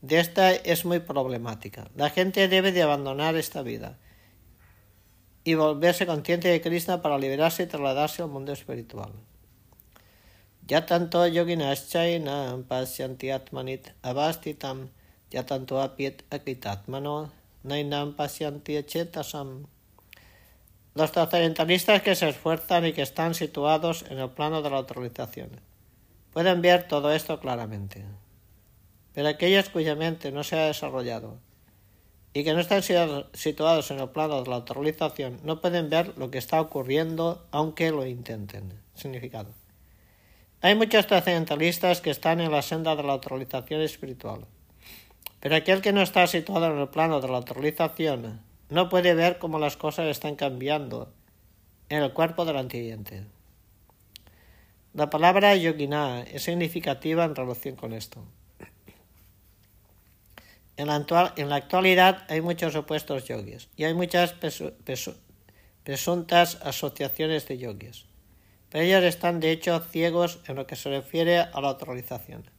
[0.00, 1.90] de esta es muy problemática.
[1.94, 3.98] La gente debe de abandonar esta vida
[5.44, 9.12] y volverse consciente de Krishna para liberarse y trasladarse al mundo espiritual.
[10.68, 14.90] Ya tanto yoginaschaina pasyanti atmanit avastitam
[15.30, 17.30] ya tanto apiet akitatmano
[17.62, 19.66] nainam pasyanti chetasam.
[20.96, 25.60] Los trascendentalistas que se esfuerzan y que están situados en el plano de la autorización
[26.32, 28.04] pueden ver todo esto claramente.
[29.14, 31.38] Pero aquellos cuya mente no se ha desarrollado
[32.32, 36.32] y que no están situados en el plano de la autorización no pueden ver lo
[36.32, 38.72] que está ocurriendo aunque lo intenten.
[38.94, 39.65] Significado.
[40.66, 44.46] Hay muchos trascendentalistas que están en la senda de la autorización espiritual.
[45.38, 49.38] Pero aquel que no está situado en el plano de la autorización no puede ver
[49.38, 51.12] cómo las cosas están cambiando
[51.88, 53.22] en el cuerpo del antidiente.
[54.92, 58.24] La palabra yogina es significativa en relación con esto.
[60.76, 60.96] En la,
[61.54, 64.34] actualidad hay muchos opuestos yogis y hay muchas
[65.84, 68.05] presuntas asociaciones de yogis,
[68.80, 72.50] ellos están de hecho ciegos en lo que se refiere a la autorización.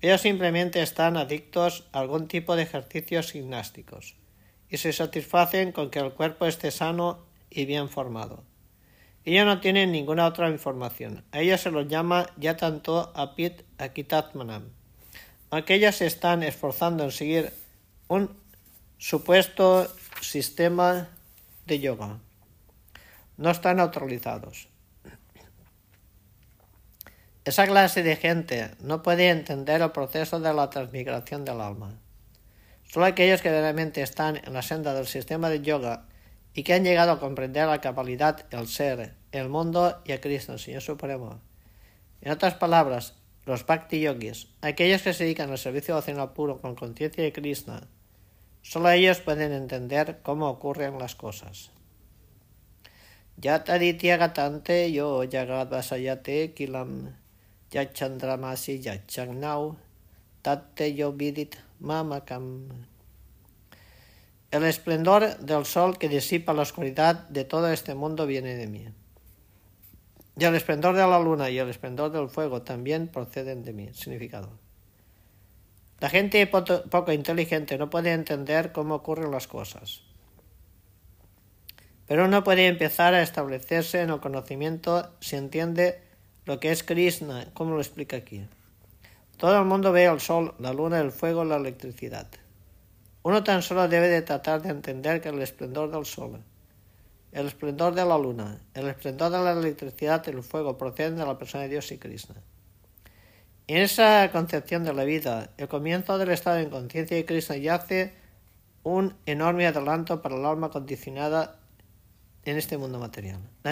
[0.00, 4.16] Ellos simplemente están adictos a algún tipo de ejercicios gimnásticos
[4.68, 8.44] y se satisfacen con que el cuerpo esté sano y bien formado.
[9.24, 11.24] Ellos no tienen ninguna otra información.
[11.30, 14.70] A ellos se los llama ya tanto apit akitatmanam,
[15.52, 17.52] aquellas se están esforzando en seguir
[18.08, 18.30] un
[18.98, 19.86] supuesto
[20.20, 21.08] sistema
[21.66, 22.18] de yoga.
[23.36, 24.71] No están autorizados.
[27.44, 31.98] Esa clase de gente no puede entender el proceso de la transmigración del alma.
[32.84, 36.06] Solo aquellos que realmente están en la senda del sistema de yoga
[36.54, 40.52] y que han llegado a comprender la capacidad, el ser, el mundo y a Cristo,
[40.52, 41.40] el Señor Supremo.
[42.20, 46.76] En otras palabras, los Bhakti Yogis, aquellos que se dedican al servicio devocional puro con
[46.76, 47.88] conciencia de Krishna,
[48.62, 51.72] solo ellos pueden entender cómo ocurren las cosas.
[53.36, 55.24] Yataditya gatante yo
[55.68, 57.21] vasayate kilam
[57.72, 59.76] yachandramasi yachangnau
[60.42, 62.68] tatte yo vidit mamakam.
[64.50, 68.86] El esplendor del sol que disipa la oscuridad de todo este mundo viene de mí.
[70.36, 73.88] Y el esplendor de la luna y el esplendor del fuego también proceden de mí.
[73.94, 74.50] Significado.
[76.00, 80.02] La gente poco inteligente no puede entender cómo ocurren las cosas.
[82.06, 86.02] Pero uno puede empezar a establecerse en el conocimiento si entiende
[86.44, 88.46] lo que es Krishna, como lo explica aquí.
[89.36, 92.28] Todo el mundo ve el sol, la luna, el fuego, la electricidad.
[93.22, 96.42] Uno tan solo debe de tratar de entender que el esplendor del sol,
[97.30, 101.24] el esplendor de la luna, el esplendor de la electricidad y el fuego proceden de
[101.24, 102.36] la persona de Dios y Krishna.
[103.68, 108.12] En esa concepción de la vida, el comienzo del estado de conciencia de Krishna yace
[108.82, 111.60] un enorme adelanto para el alma condicionada
[112.44, 113.40] en este mundo material.
[113.62, 113.70] La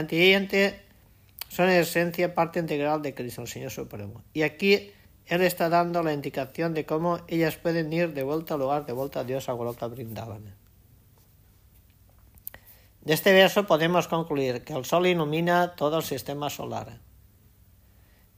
[1.51, 4.23] son en esencia parte integral de Cristo, el Señor Supremo.
[4.33, 4.93] Y aquí
[5.27, 8.93] Él está dando la indicación de cómo ellas pueden ir de vuelta al lugar, de
[8.93, 10.55] vuelta a Dios, a Goloka Brindavan.
[13.01, 17.01] De este verso podemos concluir que el Sol ilumina todo el sistema solar.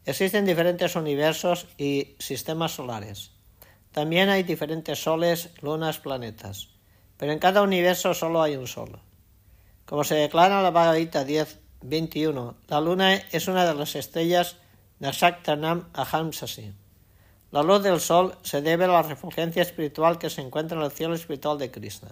[0.06, 3.32] Existen diferentes universos y sistemas solares.
[3.90, 6.70] También hay diferentes soles, lunas, planetas.
[7.18, 8.98] Pero en cada universo solo hay un sol.
[9.84, 12.54] Como se declara en la Bhagavad Gita 10, 21.
[12.68, 14.56] La luna es una de las estrellas
[15.00, 16.72] Nasaktanam Ahamsasi.
[17.50, 20.90] La luz del sol se debe a la refulgencia espiritual que se encuentra en el
[20.90, 22.08] cielo espiritual de Krishna.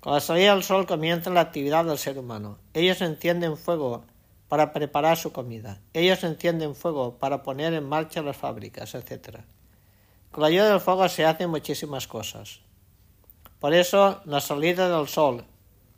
[0.00, 2.58] Con la salida del sol comienza la actividad del ser humano.
[2.74, 4.04] Ellos encienden fuego
[4.48, 5.80] para preparar su comida.
[5.92, 9.40] Ellos encienden fuego para poner en marcha las fábricas, etc.
[10.30, 12.60] Con la ayuda del fuego se hacen muchísimas cosas.
[13.58, 15.44] Por eso, la salida del sol,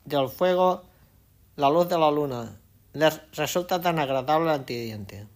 [0.05, 0.83] del fuego,
[1.55, 2.58] la luz de la luna,
[2.93, 5.27] les resulta tan agradable al antidiente.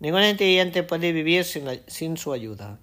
[0.00, 2.78] Ningún antidiente puede vivir sin, su ayuda.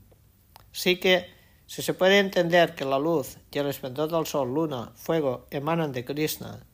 [0.73, 1.33] Así que,
[1.65, 5.93] si se puede entender que la luz y el esplendor del sol, luna, fuego emanan
[5.93, 6.65] de Krishna,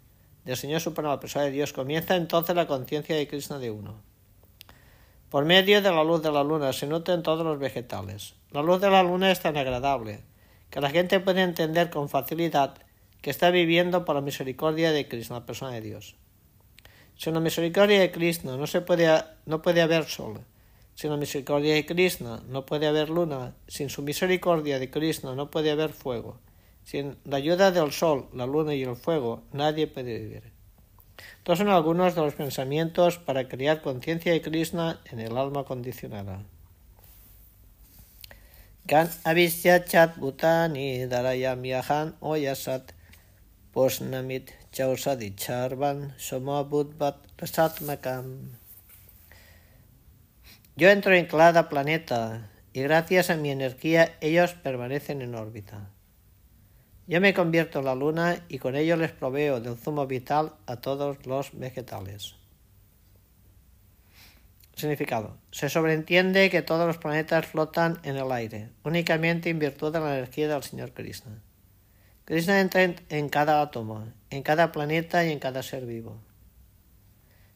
[0.43, 4.01] del Señor Supremo, la persona de Dios, comienza entonces la conciencia de Krishna de uno.
[5.29, 8.33] Por medio de la luz de la luna se nutren todos los vegetales.
[8.49, 10.23] La luz de la luna es tan agradable
[10.71, 12.75] que la gente puede entender con facilidad
[13.21, 16.15] que está viviendo por la misericordia de Krishna, la persona de Dios.
[17.21, 19.07] Sin la misericordia de Krishna no, se puede,
[19.45, 20.39] no puede haber sol.
[20.95, 23.53] Sin la misericordia de Krishna no puede haber luna.
[23.67, 26.39] Sin su misericordia de Krishna no puede haber fuego.
[26.83, 30.51] Sin la ayuda del sol, la luna y el fuego, nadie puede vivir.
[31.37, 36.41] Estos son algunos de los pensamientos para crear conciencia de Krishna en el alma condicionada.
[38.85, 39.11] Gan
[39.87, 42.93] chat bhutani darayam yahan oyasat
[43.73, 46.15] posnamit charvan
[50.75, 55.89] Yo entro en cada planeta y gracias a mi energía ellos permanecen en órbita.
[57.07, 60.77] Yo me convierto en la luna y con ello les proveo del zumo vital a
[60.77, 62.35] todos los vegetales.
[64.75, 65.37] Significado.
[65.51, 70.17] Se sobreentiende que todos los planetas flotan en el aire, únicamente en virtud de la
[70.17, 71.41] energía del Señor Krishna.
[72.25, 76.19] Krishna entra en cada átomo, en cada planeta y en cada ser vivo.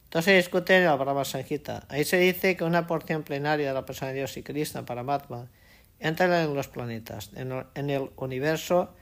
[0.04, 1.84] Entonces se discute en el Brahma Sanjita.
[1.88, 5.50] Ahí se dice que una porción plenaria de la persona de Dios y Krishna, Paramatma,
[5.98, 8.94] entra en los planetas, en el universo,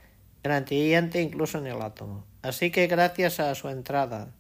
[0.43, 2.25] en el antidiente, incluso en el átomo.
[2.43, 4.33] Así que gracias a su entrada,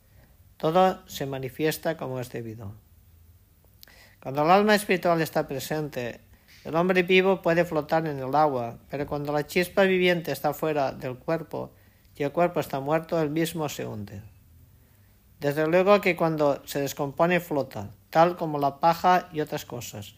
[0.56, 2.74] todo se manifiesta como es debido.
[4.22, 6.22] Cuando el alma espiritual está presente
[6.64, 10.92] el hombre vivo puede flotar en el agua, pero cuando la chispa viviente está fuera
[10.92, 11.72] del cuerpo
[12.16, 14.22] y el cuerpo está muerto, el mismo se hunde.
[15.40, 20.14] Desde luego que cuando se descompone flota, tal como la paja y otras cosas,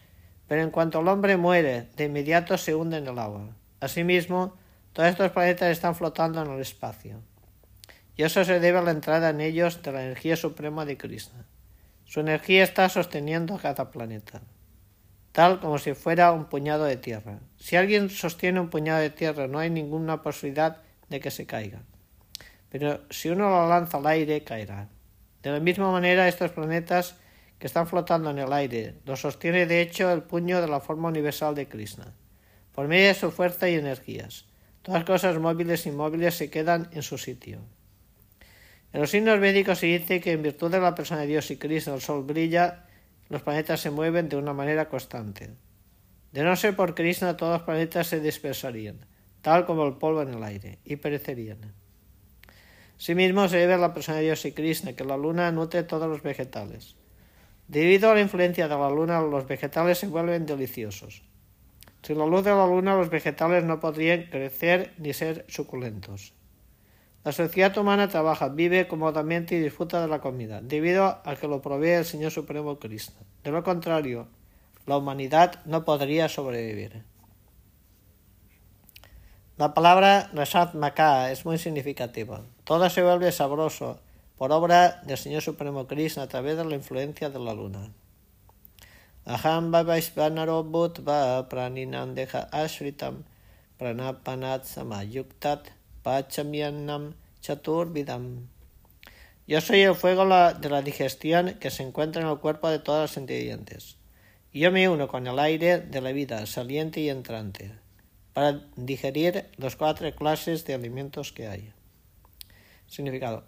[0.47, 3.49] pero en cuanto el hombre muere, de inmediato se hunde en el agua.
[3.81, 4.55] Asimismo,
[4.93, 7.19] todos estos planetas están flotando en el espacio.
[8.15, 11.45] Y eso se debe a la entrada en ellos de la energía suprema de Krishna.
[12.05, 14.41] Su energía está sosteniendo a cada planeta
[15.37, 17.37] tal como si fuera un puñado de tierra.
[17.59, 20.77] Si alguien sostiene un puñado de tierra no hay ninguna posibilidad
[21.09, 21.83] de que se caiga.
[22.71, 24.89] Pero si uno lo lanza al aire, caerá.
[25.43, 27.17] De la misma manera, estos planetas
[27.59, 31.09] que están flotando en el aire los sostiene de hecho el puño de la forma
[31.09, 32.15] universal de Krishna,
[32.71, 34.45] por medio de su fuerza y energías.
[34.81, 37.59] Todas cosas móviles y inmóviles se quedan en su sitio.
[38.91, 41.57] En los signos médicos se dice que en virtud de la persona de Dios y
[41.57, 42.86] Krishna el sol brilla
[43.29, 45.49] los planetas se mueven de una manera constante.
[46.31, 49.05] De no ser por Krishna, todos los planetas se dispersarían,
[49.41, 51.73] tal como el polvo en el aire, y perecerían.
[52.97, 56.09] Asimismo, se debe a la persona de Dios y Krishna que la luna nutre todos
[56.09, 56.95] los vegetales.
[57.67, 61.23] Debido a la influencia de la luna, los vegetales se vuelven deliciosos.
[62.01, 66.33] Sin la luz de la luna, los vegetales no podrían crecer ni ser suculentos.
[67.27, 71.61] La sociedad humana trabaja, vive cómodamente y disfruta de la comida, debido a que lo
[71.61, 73.19] provee el Señor Supremo Cristo.
[73.43, 74.29] De lo contrario,
[74.85, 77.03] la humanidad no podría sobrevivir.
[79.57, 82.43] La palabra Rasat Maka es muy significativa.
[82.63, 83.99] Todo se vuelve sabroso
[84.37, 87.91] por obra del Señor Supremo Krishna a través de la influencia de la luna.
[89.25, 89.73] Aham
[93.77, 95.76] pranapanat samayuktat
[97.41, 98.47] Chaturvidam.
[99.47, 103.01] Yo soy el fuego de la digestión que se encuentra en el cuerpo de todos
[103.01, 103.97] los ingredientes.
[104.53, 107.71] Yo me uno con el aire de la vida saliente y entrante
[108.33, 111.73] para digerir las cuatro clases de alimentos que hay.
[112.87, 113.43] Significado.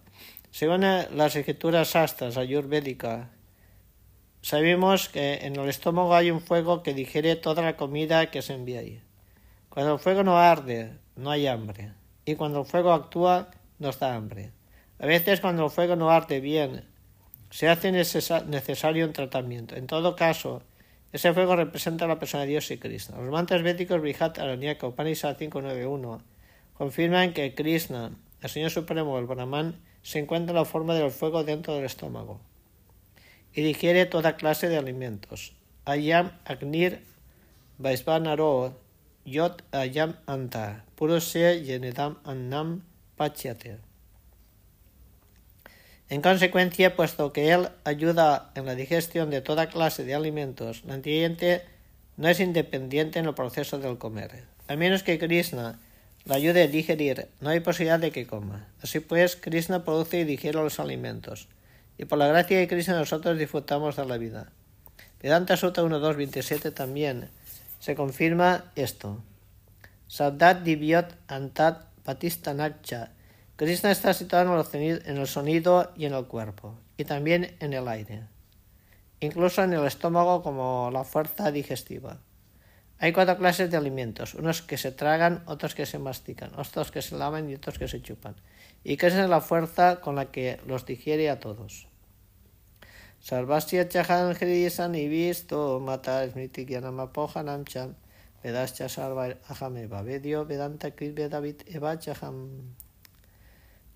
[0.52, 3.28] Según las escrituras astras ayurvédicas,
[4.42, 8.54] sabemos que en el estómago hay un fuego que digiere toda la comida que se
[8.54, 9.02] envía ahí.
[9.70, 11.99] Cuando el fuego no arde, no hay hambre.
[12.30, 13.50] Y cuando el fuego actúa,
[13.80, 14.52] nos da hambre.
[15.00, 16.84] A veces cuando el fuego no arde bien,
[17.50, 19.76] se hace necesario un tratamiento.
[19.76, 20.62] En todo caso,
[21.12, 23.18] ese fuego representa la persona de Dios y Krishna.
[23.18, 26.22] Los mantras védicos Brihat Aranyaka Upanishad 591
[26.78, 28.12] confirman que Krishna,
[28.44, 32.42] el Señor Supremo, el Brahman, se encuentra en la forma del fuego dentro del estómago
[33.56, 35.54] y digiere toda clase de alimentos.
[35.84, 37.02] Ayam Agnir
[37.80, 38.76] Vaisvanaro
[39.30, 42.82] Yot Ayam Anta Purusya Yenedam Annam
[43.16, 43.78] Pachyate.
[46.10, 50.96] En consecuencia, puesto que él ayuda en la digestión de toda clase de alimentos, la
[50.96, 51.62] antidiente
[52.18, 54.46] no es independiente en el proceso del comer.
[54.68, 55.80] A menos que Krishna
[56.26, 58.68] la ayude a digerir, no hay posibilidad de que coma.
[58.82, 61.48] Así pues, Krishna produce y digiere los alimentos.
[62.00, 64.52] Y por la gracia de Krishna nosotros disfrutamos de la vida.
[65.22, 67.30] Vedanta Sutta 1.2.27 también
[67.80, 69.24] se confirma esto.
[70.08, 73.12] Sadat divyot antat patistanakcha
[73.60, 78.24] Krishna está situado en el sonido y en el cuerpo, y también en el aire,
[79.20, 82.22] incluso en el estómago como la fuerza digestiva.
[83.00, 87.02] Hay cuatro clases de alimentos, unos que se tragan, otros que se mastican, otros que
[87.02, 88.38] se lavan y otros que se chupan.
[88.86, 91.89] Y Krishna es la fuerza con la que los digiere a todos.
[93.22, 97.96] Sarvasya chahan y visto mata smriti gyanamapohanam cham
[98.44, 102.76] vedascha sarva ahame vavedio vedanta krit vedavit eva chaham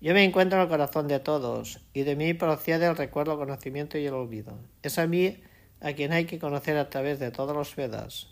[0.04, 3.38] yo me encuentro en el corazón de todos, y de mí procede el recuerdo, el
[3.38, 4.58] conocimiento y el olvido.
[4.82, 5.42] Es a mí
[5.80, 8.28] a quien hay que conocer a través de todos los Vedas.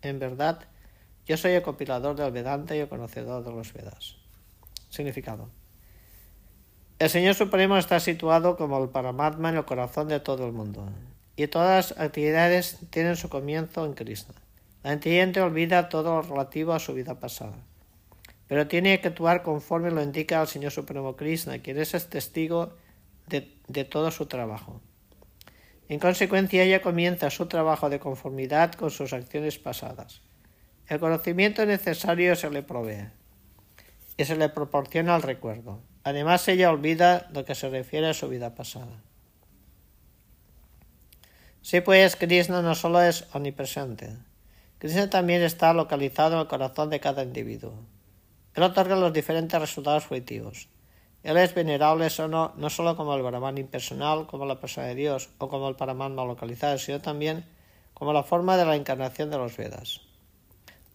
[0.00, 0.66] En verdad,
[1.24, 4.16] yo soy el compilador del Vedanta y el conocedor de los Vedas.
[4.90, 5.48] Significado.
[7.02, 10.88] El Señor Supremo está situado como el Paramatma en el corazón de todo el mundo,
[11.34, 14.34] y todas las actividades tienen su comienzo en Krishna.
[14.84, 17.56] La entiende olvida todo lo relativo a su vida pasada
[18.52, 22.74] pero tiene que actuar conforme lo indica el Señor Supremo Krishna, quien es el testigo
[23.26, 24.82] de, todo su trabajo.
[25.88, 30.20] En consecuencia, ella comienza su trabajo de conformidad con sus acciones pasadas.
[30.86, 33.08] El conocimiento necesario se le provee
[34.18, 35.80] y se le proporciona el recuerdo.
[36.04, 39.02] Además, ella olvida lo que se refiere a su vida pasada.
[41.62, 44.16] Sí, pues Krishna no solo es omnipresente,
[44.82, 47.72] Krishna también está localizado en el corazón de cada individuo.
[48.54, 50.68] Él otorga los diferentes resultados fruitivos.
[51.22, 55.28] Él es venerable no, no solo como el Brahman impersonal, como la persona de Dios
[55.38, 57.44] o como el Paramatma localizado, sino también
[57.94, 60.00] como la forma de la encarnación de los Vedas.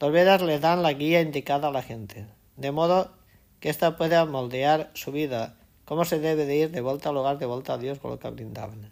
[0.01, 2.27] Los Vedas le dan la guía indicada a la gente,
[2.57, 3.11] de modo
[3.59, 5.55] que ésta pueda moldear su vida,
[5.85, 8.19] cómo se debe de ir de vuelta al lugar, de vuelta a Dios, con lo
[8.19, 8.91] que brindaban.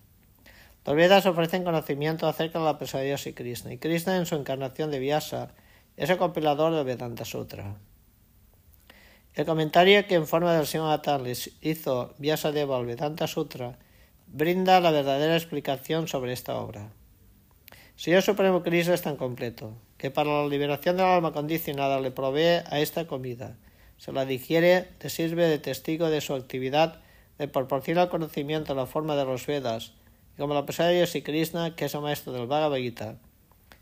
[0.86, 4.26] Los Vedas ofrecen conocimiento acerca de la persona de Dios y Krishna, y Krishna en
[4.26, 5.50] su encarnación de Vyasa
[5.98, 7.76] es el compilador del Vedanta Sutra.
[9.34, 13.78] El comentario que en forma del Señor les hizo Vyasadeva al Vedanta Sutra
[14.28, 16.92] brinda la verdadera explicación sobre esta obra.
[17.96, 22.62] Señor Supremo Cristo es tan completo que para la liberación del alma condicionada le provee
[22.66, 23.58] a esta comida,
[23.98, 27.02] se la digiere, le sirve de testigo de su actividad,
[27.38, 29.94] le proporciona el conocimiento en la forma de los Vedas,
[30.36, 33.18] y como la persona de y Krishna, que es el maestro del Bhagavad Gita,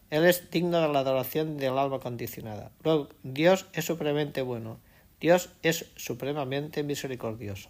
[0.10, 2.72] él es digno de la adoración del alma condicionada.
[2.84, 4.80] Luego, Dios es supremamente bueno
[5.24, 7.70] Dios es supremamente misericordioso.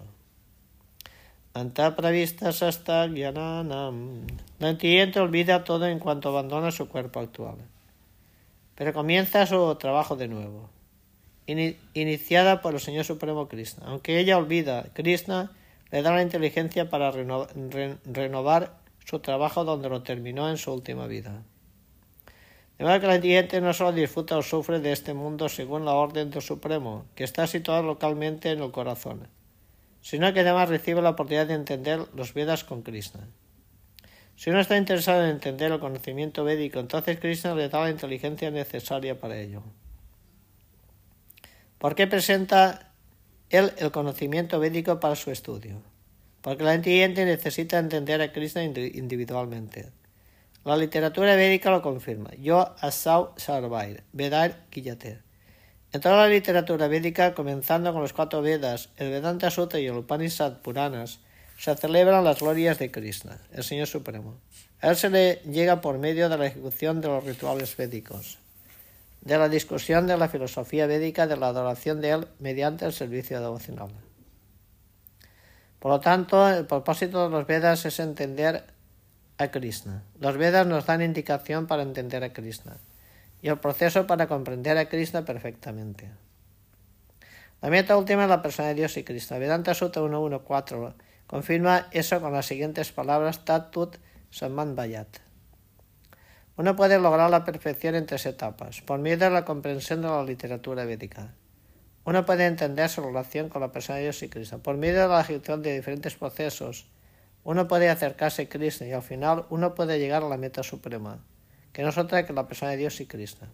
[1.54, 4.26] Anta pravistas hasta gyananam.
[4.58, 7.58] La entiende olvida todo en cuanto abandona su cuerpo actual.
[8.74, 10.73] Pero comienza su trabajo de nuevo.
[11.46, 13.86] Iniciada por el Señor Supremo Krishna.
[13.88, 15.52] Aunque ella olvida, Krishna
[15.92, 21.44] le da la inteligencia para renovar su trabajo donde lo terminó en su última vida.
[22.78, 25.94] De modo que la gente no solo disfruta o sufre de este mundo según la
[25.94, 29.28] orden del Supremo, que está situado localmente en el corazón,
[30.02, 33.28] sino que además recibe la oportunidad de entender los Vedas con Krishna.
[34.36, 38.50] Si uno está interesado en entender el conocimiento védico, entonces Krishna le da la inteligencia
[38.50, 39.62] necesaria para ello.
[41.84, 42.94] ¿Por qué presenta
[43.50, 45.82] él el conocimiento védico para su estudio?
[46.40, 49.92] Porque la entiende necesita entender a Krishna individualmente.
[50.64, 52.30] La literatura védica lo confirma.
[52.40, 55.24] Yo asau sarvair, Vedar Kiyater.
[55.92, 59.98] En toda la literatura védica, comenzando con los cuatro Vedas, el Vedanta Sutta y el
[59.98, 61.20] Upanishad Puranas,
[61.58, 64.40] se celebran las glorias de Krishna, el Señor Supremo.
[64.80, 68.38] A él se le llega por medio de la ejecución de los rituales védicos,
[69.24, 73.40] de la discusión de la filosofía védica, de la adoración de él mediante el servicio
[73.40, 73.90] devocional.
[75.80, 78.66] Por lo tanto, el propósito de los Vedas es entender
[79.38, 80.04] a Krishna.
[80.20, 82.78] Los Vedas nos dan indicación para entender a Krishna
[83.42, 86.10] y el proceso para comprender a Krishna perfectamente.
[87.62, 89.38] La meta última es la persona de Dios y Krishna.
[89.38, 90.94] Vedanta Sutta 1.1.4
[91.28, 93.98] confirma eso con las siguientes palabras Tatut
[94.32, 95.33] Samman Bayat.
[96.56, 100.24] Uno puede lograr la perfección en tres etapas, por medio de la comprensión de la
[100.24, 101.34] literatura védica.
[102.06, 104.60] Uno puede entender su relación con la persona de Dios y Krishna.
[104.60, 106.86] Por medio de la ejecución de diferentes procesos,
[107.44, 111.24] uno puede acercarse a Krishna y al final uno puede llegar a la meta suprema,
[111.72, 113.50] que no es otra que la persona de Dios y Krishna.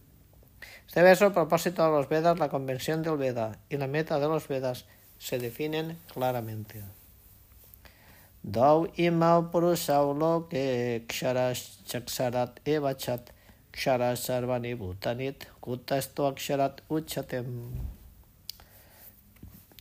[0.85, 4.27] Este verso, a propósito de los Vedas, la convención del Veda y la meta de
[4.27, 4.85] los Vedas
[5.19, 6.83] se definen claramente.
[8.43, 13.31] Imau purusaulo que ksharas chaksarat evachat
[13.71, 17.73] ksharas sarvani bhutanit kutasto aksharat uchatem.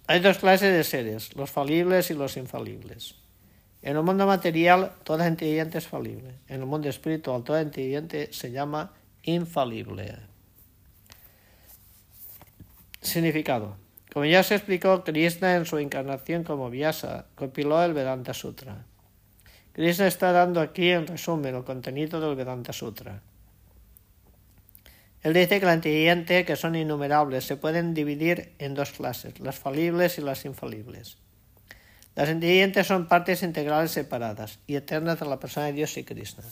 [0.08, 3.14] Hay dos clases de seres, los falibles y los infalibles.
[3.82, 6.34] En el mundo material, toda inteligente es falible.
[6.48, 8.92] En el mundo espiritual, toda inteligente se llama
[9.22, 10.16] infalible.
[13.00, 13.76] Significado.
[14.12, 18.84] Como ya se explicó, Krishna en su encarnación como Vyasa compiló el Vedanta Sutra.
[19.72, 23.22] Krishna está dando aquí en resumen el contenido del Vedanta Sutra.
[25.22, 29.58] Él dice que la inteligente, que son innumerables, se pueden dividir en dos clases, las
[29.58, 31.18] falibles y las infalibles.
[32.14, 36.44] Las inteligentes son partes integrales separadas y eternas de la persona de Dios y Krishna.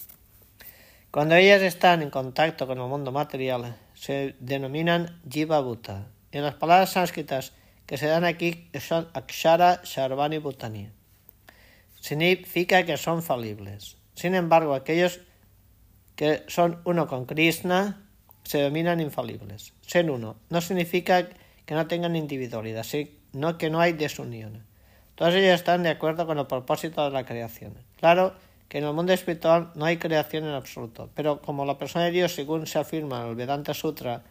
[1.11, 6.09] Cuando ellas están en contacto con el mundo material, se denominan Jiva Bhuta.
[6.37, 7.53] En las palabras sánscritas
[7.87, 10.91] que se dan aquí son Akshara, Sharvani, Bhutani.
[11.99, 13.97] Significa que son falibles.
[14.14, 15.20] Sin embargo, aquellos
[16.14, 18.03] que son uno con Krishna
[18.45, 19.72] se denominan infalibles.
[19.80, 21.26] Ser uno no significa
[21.64, 24.66] que no tengan individualidad, sino que no hay desunión.
[25.14, 27.72] Todos ellos están de acuerdo con el propósito de la creación.
[27.97, 28.34] Claro
[28.68, 32.11] que en el mundo espiritual no hay creación en absoluto, pero como la persona de
[32.11, 34.22] Dios, según se afirma en el Vedanta Sutra,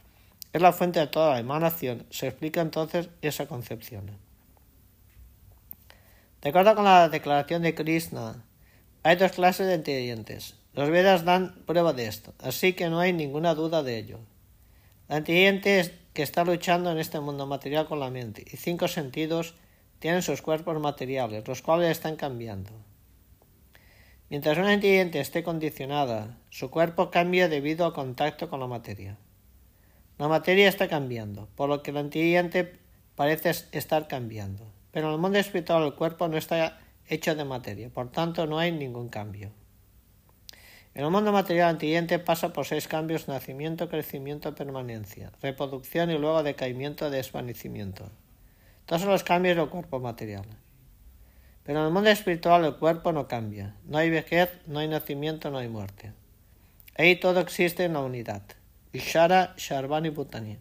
[0.55, 4.09] es la fuente de toda la emanación, se explica entonces esa concepción.
[6.41, 8.41] De acuerdo con la declaración de Krishna,
[9.03, 13.11] hay dos clases de inteligentes, los Vedas dan prueba de esto, así que no hay
[13.11, 14.19] ninguna duda de ello.
[15.09, 18.87] La inteligente es que está luchando en este mundo material con la mente y cinco
[18.87, 19.55] sentidos
[19.99, 22.71] tienen sus cuerpos materiales, los cuales están cambiando.
[24.29, 29.17] Mientras una inteligente esté condicionada, su cuerpo cambia debido al contacto con la materia.
[30.18, 32.80] La materia está cambiando, por lo que la inteligente
[33.16, 34.66] parece estar cambiando.
[34.91, 38.57] Pero en el mundo espiritual el cuerpo no está hecho de materia, por tanto no
[38.57, 39.51] hay ningún cambio.
[40.93, 46.41] En el mundo material antiguiente pasa por seis cambios, nacimiento, crecimiento, permanencia, reproducción y luego
[46.43, 48.09] decaimiento, desvanecimiento.
[48.86, 50.45] Todos son los cambios del cuerpo material.
[51.63, 53.76] Pero en el mundo espiritual el cuerpo no cambia.
[53.84, 56.13] No hay vejez, no hay nacimiento, no hay muerte.
[56.97, 58.43] Ahí todo existe en la unidad.
[58.95, 60.57] Ishara, Sharvani, Bhutani.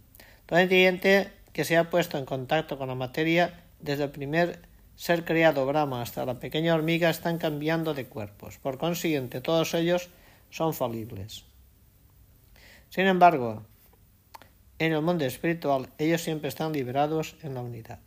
[0.47, 4.61] Todo inteligente que se ha puesto en contacto con la materia desde el primer
[4.97, 8.59] ser creado Brahma hasta la pequeña hormiga están cambiando de cuerpos.
[8.59, 10.09] Por consiguiente, todos ellos
[10.51, 11.45] son falibles.
[12.91, 13.65] Sin embargo,
[14.79, 18.01] en el mundo espiritual ellos siempre están liberados en la unidad.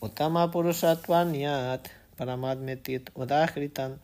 [0.00, 4.00] Utama Purusatwanyat Paramadmetit Udahritan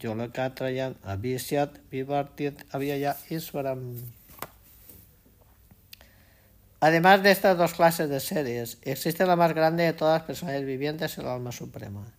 [0.00, 3.96] Yolakatrayan Abhisyat Vivartit Avyaya Isvaram.
[6.84, 10.62] Además de estas dos clases de seres, existe la más grande de todas las personas
[10.64, 12.12] vivientes, el alma suprema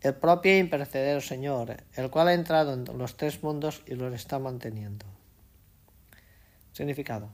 [0.00, 4.14] el propio e imperecedero Señor, el cual ha entrado en los tres mundos y los
[4.14, 5.06] está manteniendo.
[6.72, 7.30] Significado.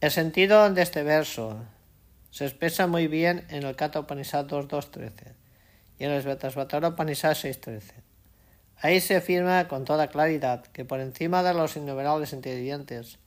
[0.00, 1.64] El sentido de este verso
[2.30, 5.34] se expresa muy bien en el Kata Upanishad 2.2.13
[5.98, 7.82] y en el Svetasvatara Upanishad 6.13.
[8.76, 13.18] Ahí se afirma con toda claridad que por encima de los innumerables inteligentes,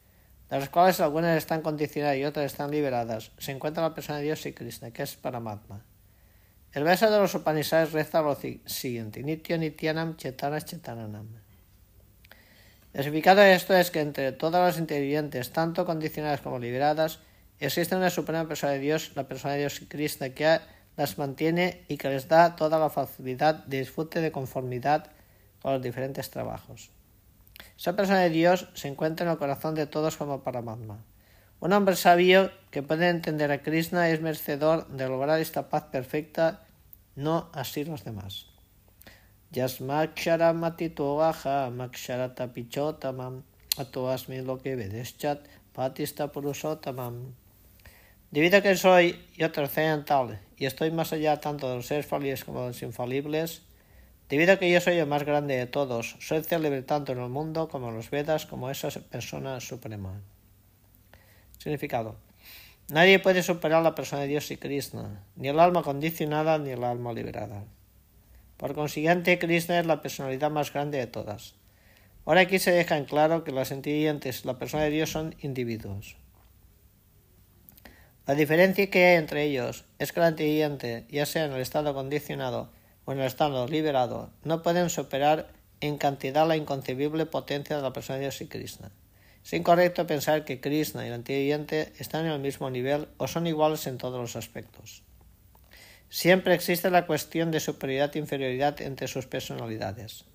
[0.50, 4.26] de los cuales algunas están condicionadas y otras están liberadas, se encuentra la persona de
[4.26, 5.84] Dios y Krishna, que es Paramatma.
[6.72, 11.28] El verso de los Upanishads reza lo siguiente: Nitya Nityanam Chetanas Chetananam.
[12.93, 17.20] El significado de esto es que entre todas las inteligentes, tanto condicionadas como liberadas,
[17.60, 20.60] existe una suprema persona de Dios, la persona de Dios Krishna, que
[20.95, 25.12] las mantiene y que les da toda la facilidad de disfrute de conformidad
[25.62, 26.89] con los diferentes trabajos.
[27.78, 31.03] Esa persona de Dios se encuentra en el corazón de todos como Paramatma.
[31.60, 36.64] Un hombre sabio que puede entender a Krishna es merecedor de lograr esta paz perfecta
[37.16, 38.45] no así los demás.
[48.30, 52.43] Debido a que soy yo trascendental y estoy más allá tanto de los seres falibles
[52.43, 53.64] como de los infalibles,
[54.30, 57.30] debido a que yo soy el más grande de todos, soy célebre tanto en el
[57.30, 60.22] mundo como en los Vedas como esa persona suprema.
[61.58, 62.16] Significado.
[62.90, 66.84] Nadie puede superar la persona de Dios y Krishna, ni el alma condicionada ni el
[66.84, 67.66] alma liberada.
[68.56, 71.56] Por consiguiente, Krishna es la personalidad más grande de todas.
[72.26, 75.36] Ahora aquí se deja en claro que las entidades y la persona de Dios son
[75.42, 76.18] individuos.
[78.26, 81.94] La diferencia que hay entre ellos es que la entidad, ya sea en el estado
[81.94, 82.70] condicionado
[83.08, 85.47] o en el estado liberado, no pueden superar
[85.80, 88.91] en cantidad la inconcebible potencia de la persona de Dios y Krishna.
[89.45, 93.47] Es incorrecto pensar que Krishna y la entidad están en el mismo nivel o son
[93.47, 95.03] iguales en todos los aspectos.
[96.10, 100.26] Siempre existe la cuestión de superioridad e inferioridad entre sus personalidades.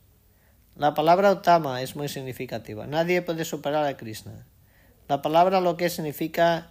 [0.74, 2.86] La palabra Utama es muy significativa.
[2.86, 4.46] Nadie puede superar a Krishna.
[5.08, 6.70] La palabra lo que significa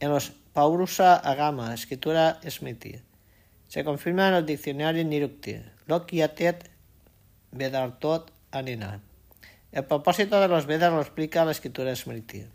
[0.00, 3.09] en los Paurusa Agama, escritura Smriti.
[3.70, 6.68] Se confirma en el diccionario Nirukti, Lokyatet
[7.52, 9.00] Vedartot Anina.
[9.70, 12.46] El propósito de los Vedas lo explica la escritura Smriti.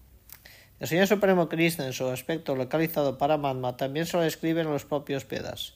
[0.77, 4.69] El Señor Supremo Krishna, en su aspecto localizado para Manma, también se lo describe en
[4.69, 5.75] los propios Vedas.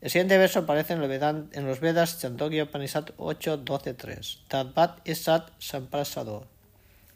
[0.00, 4.38] El siguiente verso aparece en, los Vedas Chandogya Upanishad 8, 12, 3.
[4.48, 6.48] Tadvat isat samprasado.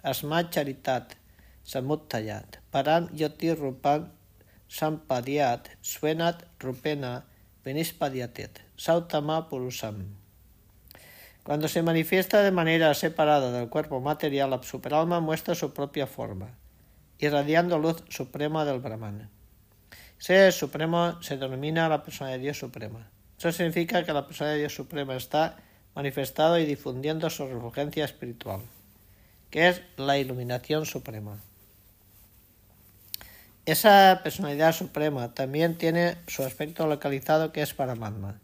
[0.04, 1.16] Asmat charitat
[1.64, 2.58] samuttayat.
[2.70, 4.12] Param yoti rupan
[4.68, 5.70] sampadiat.
[5.82, 7.24] Svenat rupena
[7.68, 8.62] venispadiatet.
[8.76, 10.16] Sautama purusam.
[11.44, 16.48] Cuando se manifiesta de manera separada del cuerpo material, la superalma muestra su propia forma,
[17.18, 19.28] irradiando luz suprema del Brahman.
[20.16, 23.10] Ser supremo se denomina la persona de Dios suprema.
[23.38, 25.56] Eso significa que la persona de Dios suprema está
[25.94, 28.62] manifestado y difundiendo su refulgencia espiritual,
[29.50, 31.38] que es la iluminación suprema.
[33.68, 38.40] Esa personalidad suprema también tiene su aspecto localizado que es Paramatma,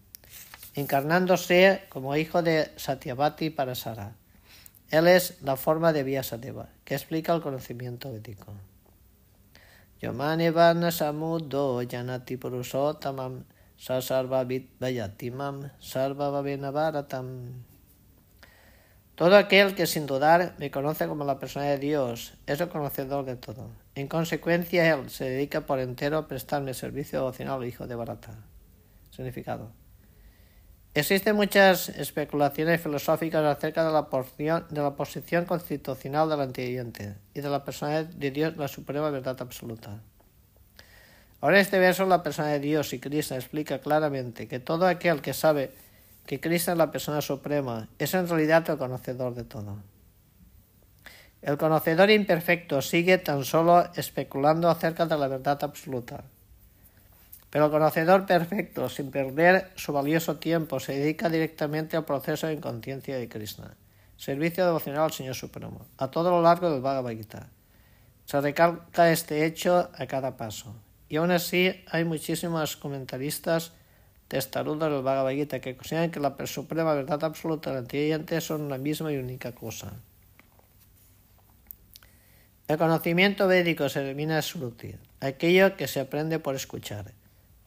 [0.74, 4.16] encarnándose como hijo de Satyavati para Sara.
[4.90, 8.52] Él es la forma de Vyasadeva, que explica el conocimiento védico.
[10.02, 12.38] Yamanevana samudo yanati
[13.78, 17.64] sasarvavit vayatimam sarvavavenavaratam.
[19.14, 23.24] Todo aquel que sin dudar me conoce como la persona de Dios es el conocedor
[23.24, 23.83] de todo.
[23.96, 28.34] En consecuencia, él se dedica por entero a prestarme servicio devocional al hijo de Barata.
[29.10, 29.70] Significado.
[30.94, 37.40] Existen muchas especulaciones filosóficas acerca de la, porción, de la posición constitucional del antiguiente y
[37.40, 40.00] de la persona de Dios, la suprema verdad absoluta.
[41.40, 45.34] Ahora este verso la persona de Dios y Cristo explica claramente que todo aquel que
[45.34, 45.72] sabe
[46.26, 49.76] que Cristo es la persona suprema es en realidad el conocedor de todo.
[51.44, 56.24] El conocedor imperfecto sigue tan solo especulando acerca de la verdad absoluta
[57.54, 62.54] pero el conocedor perfecto, sin perder su valioso tiempo, se dedica directamente al proceso de
[62.54, 63.76] inconsciencia de Krishna,
[64.16, 67.46] servicio devocional al Señor Supremo, a todo lo largo del Bhagavad Gita.
[68.24, 70.74] Se recalca este hecho a cada paso.
[71.08, 73.70] Y aún así, hay muchísimos comentaristas
[74.26, 78.78] testarudos del Bhagavad Gita que consideran que la suprema verdad absoluta y la son una
[78.78, 79.92] misma y única cosa.
[82.66, 87.12] El conocimiento védico se denomina Sruti, aquello que se aprende por escuchar.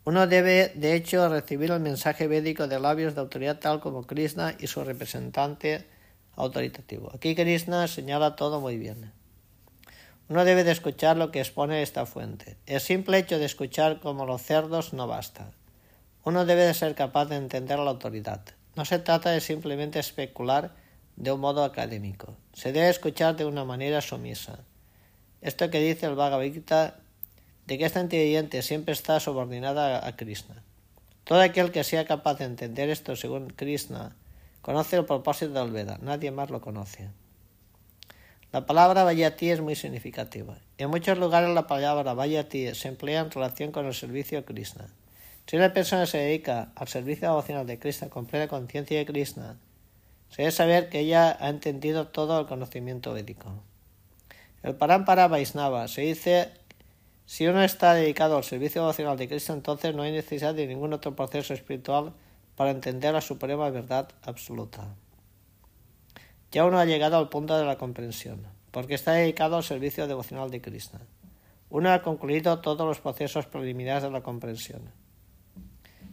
[0.05, 4.55] Uno debe, de hecho, recibir el mensaje védico de labios de autoridad tal como Krishna
[4.57, 5.85] y su representante
[6.35, 7.11] autoritativo.
[7.13, 9.11] Aquí Krishna señala todo muy bien.
[10.29, 12.57] Uno debe de escuchar lo que expone esta fuente.
[12.65, 15.51] El simple hecho de escuchar como los cerdos no basta.
[16.23, 18.41] Uno debe de ser capaz de entender la autoridad.
[18.75, 20.73] No se trata de simplemente especular
[21.15, 22.35] de un modo académico.
[22.53, 24.59] Se debe escuchar de una manera sumisa.
[25.41, 26.95] Esto que dice el Bhagavad Gita
[27.67, 30.63] de que esta entidad siempre está subordinada a Krishna.
[31.25, 34.15] Todo aquel que sea capaz de entender esto según Krishna
[34.61, 37.09] conoce el propósito del Veda, nadie más lo conoce.
[38.53, 40.57] La palabra Vayati es muy significativa.
[40.77, 44.87] En muchos lugares la palabra Vayati se emplea en relación con el servicio a Krishna.
[45.45, 49.57] Si una persona se dedica al servicio devocional de Krishna con plena conciencia de Krishna,
[50.29, 53.63] se debe saber que ella ha entendido todo el conocimiento védico.
[54.63, 56.51] El Parampara Vaisnava se dice
[57.25, 60.93] si uno está dedicado al servicio devocional de Cristo, entonces no hay necesidad de ningún
[60.93, 62.13] otro proceso espiritual
[62.55, 64.95] para entender la suprema verdad absoluta.
[66.51, 70.49] Ya uno ha llegado al punto de la comprensión, porque está dedicado al servicio devocional
[70.49, 70.97] de Cristo.
[71.69, 74.89] Uno ha concluido todos los procesos preliminares de la comprensión.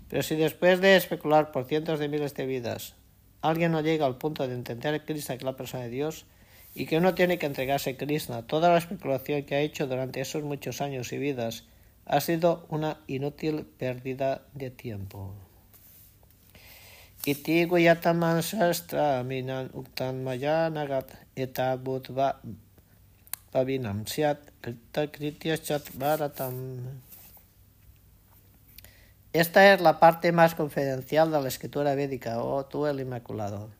[0.08, 2.96] Pero si después de especular por cientos de miles de vidas,
[3.40, 6.26] alguien no llega al punto de entender a Cristo que la persona de Dios,
[6.74, 8.46] y que uno tiene que entregarse a Krishna.
[8.46, 11.64] Toda la especulación que ha hecho durante esos muchos años y vidas
[12.06, 15.32] ha sido una inútil pérdida de tiempo.
[29.32, 33.70] Esta es la parte más confidencial de la escritura védica, oh tú el Inmaculado.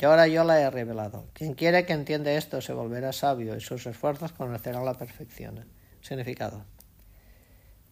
[0.00, 1.26] Y ahora yo la he revelado.
[1.34, 5.66] Quien quiere que entienda esto se volverá sabio y sus esfuerzos conocerán la perfección.
[6.00, 6.64] Significado.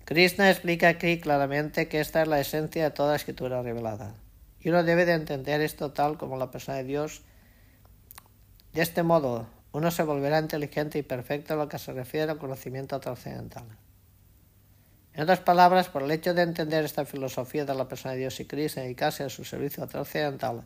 [0.07, 4.15] Krishna explica aquí claramente que esta es la esencia de toda escritura revelada.
[4.59, 7.21] Y uno debe de entender esto tal como la persona de Dios.
[8.73, 12.39] De este modo, uno se volverá inteligente y perfecto en lo que se refiere al
[12.39, 13.67] conocimiento trascendental.
[15.13, 18.41] En otras palabras, por el hecho de entender esta filosofía de la persona de Dios
[18.41, 20.65] y Cristo y dedicarse a su servicio trascendental,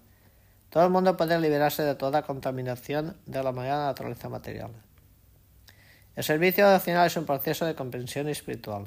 [0.72, 4.70] todo el mundo puede liberarse de toda contaminación de la manera naturaleza material.
[6.16, 8.86] El servicio devocional es un proceso de comprensión espiritual.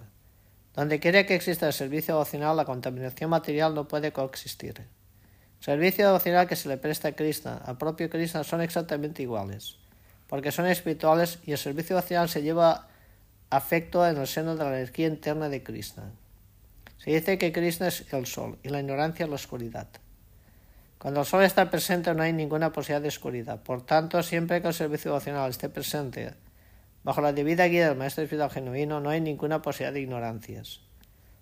[0.74, 4.80] Donde quiere que exista el servicio devocional, la contaminación material no puede coexistir.
[4.80, 9.78] El servicio devocional que se le presta a Krishna, al propio Krishna, son exactamente iguales,
[10.26, 12.88] porque son espirituales y el servicio devocional se lleva
[13.52, 16.12] afecto en el seno de la energía interna de Krishna.
[16.98, 19.88] Se dice que Krishna es el sol y la ignorancia la oscuridad.
[21.06, 23.62] Cuando el sol está presente no hay ninguna posibilidad de oscuridad.
[23.62, 26.34] Por tanto, siempre que el servicio devocional esté presente,
[27.04, 30.82] bajo la debida guía del maestro espiritual genuino, no hay ninguna posibilidad de ignorancias.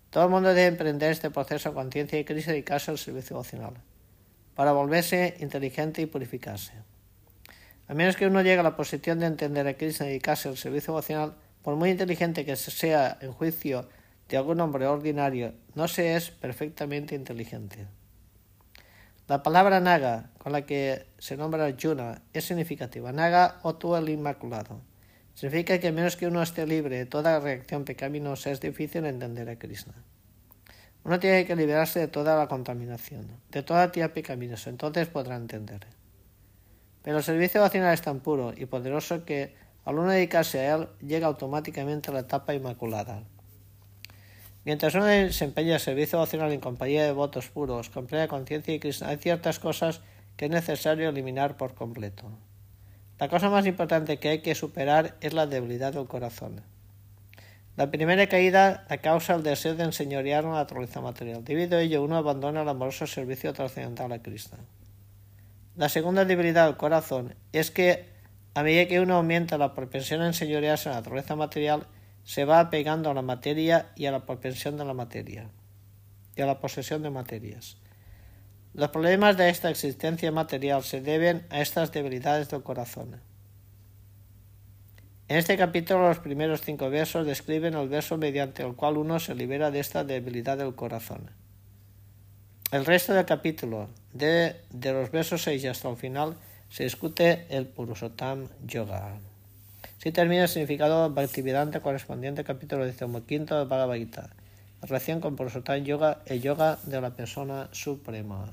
[0.10, 3.38] Todo el mundo debe emprender este proceso de conciencia y crisis y dedicarse al servicio
[3.38, 3.76] devocional,
[4.54, 6.74] para volverse inteligente y purificarse.
[7.88, 10.58] A menos que uno llegue a la posición de entender a Cristo y dedicarse al
[10.58, 13.88] servicio devocional, por muy inteligente que sea en juicio
[14.28, 17.88] de algún hombre ordinario, no se es perfectamente inteligente.
[19.34, 23.12] La palabra Naga, con la que se nombra Arjuna, es significativa.
[23.12, 24.82] Naga o tú el Inmaculado.
[25.34, 29.58] Significa que menos que uno esté libre de toda reacción pecaminosa es difícil entender a
[29.58, 29.96] Krishna.
[31.04, 35.88] Uno tiene que liberarse de toda la contaminación, de toda tía pecaminosa, entonces podrá entender.
[37.02, 40.90] Pero el servicio devocional es tan puro y poderoso que al uno dedicarse a él,
[41.02, 43.24] llega automáticamente a la etapa inmaculada.
[44.66, 48.80] Mientras uno desempeña el servicio devocional en compañía de votos puros, con plena conciencia y
[48.80, 50.02] Krishna, hay ciertas cosas
[50.38, 52.32] que es necesario eliminar por completo.
[53.20, 56.62] La cosa más importante que hay que superar es la debilidad del corazón.
[57.76, 61.44] La primera caída la causa el deseo de enseñorear una naturaleza material.
[61.44, 64.60] Debido a ello, uno abandona el amoroso servicio trascendental a Krishna.
[65.76, 68.06] La segunda debilidad del corazón es que
[68.54, 71.88] a medida que uno aumenta la propensión a enseñorearse a la naturaleza material,
[72.24, 75.50] se va apegando a la materia y a la propensión de la materia
[76.36, 77.78] y a la posesión de materias.
[78.74, 83.22] Los problemas de esta existencia material se deben a estas debilidades del corazón.
[85.28, 89.36] En este capítulo los primeros cinco versos describen el verso mediante el cual uno se
[89.36, 91.32] libera de esta debilidad del corazón.
[92.72, 96.36] El resto del capítulo, de, de los versos 6 hasta el final,
[96.70, 99.20] se discute el Purusottam Yoga.
[100.04, 104.30] Si termina el significado Bhaktivedanta correspondiente al capítulo 15 de Bhagavad Gita.
[104.82, 108.52] La relación con Purusottam Yoga, el yoga de la persona suprema.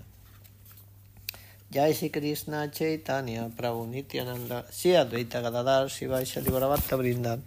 [1.74, 7.42] Jai Shri Krishna Chaitanya Prabhu Nityananda Shri Advaita Gadadar Shiva Shali Bharavata Brindan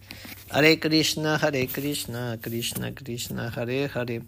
[0.52, 4.22] Hare Krishna Hare Krishna Krishna Krishna Hare Hare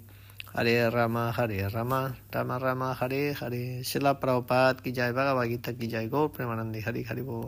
[0.55, 5.87] Hare Rama, Hare Rama, Rama Rama, Hare Hare, Srila Prabhupada ki jai, Bhagavad Gita ki
[5.89, 7.43] jai, Gaur Premanandi, Hare Hare Bol.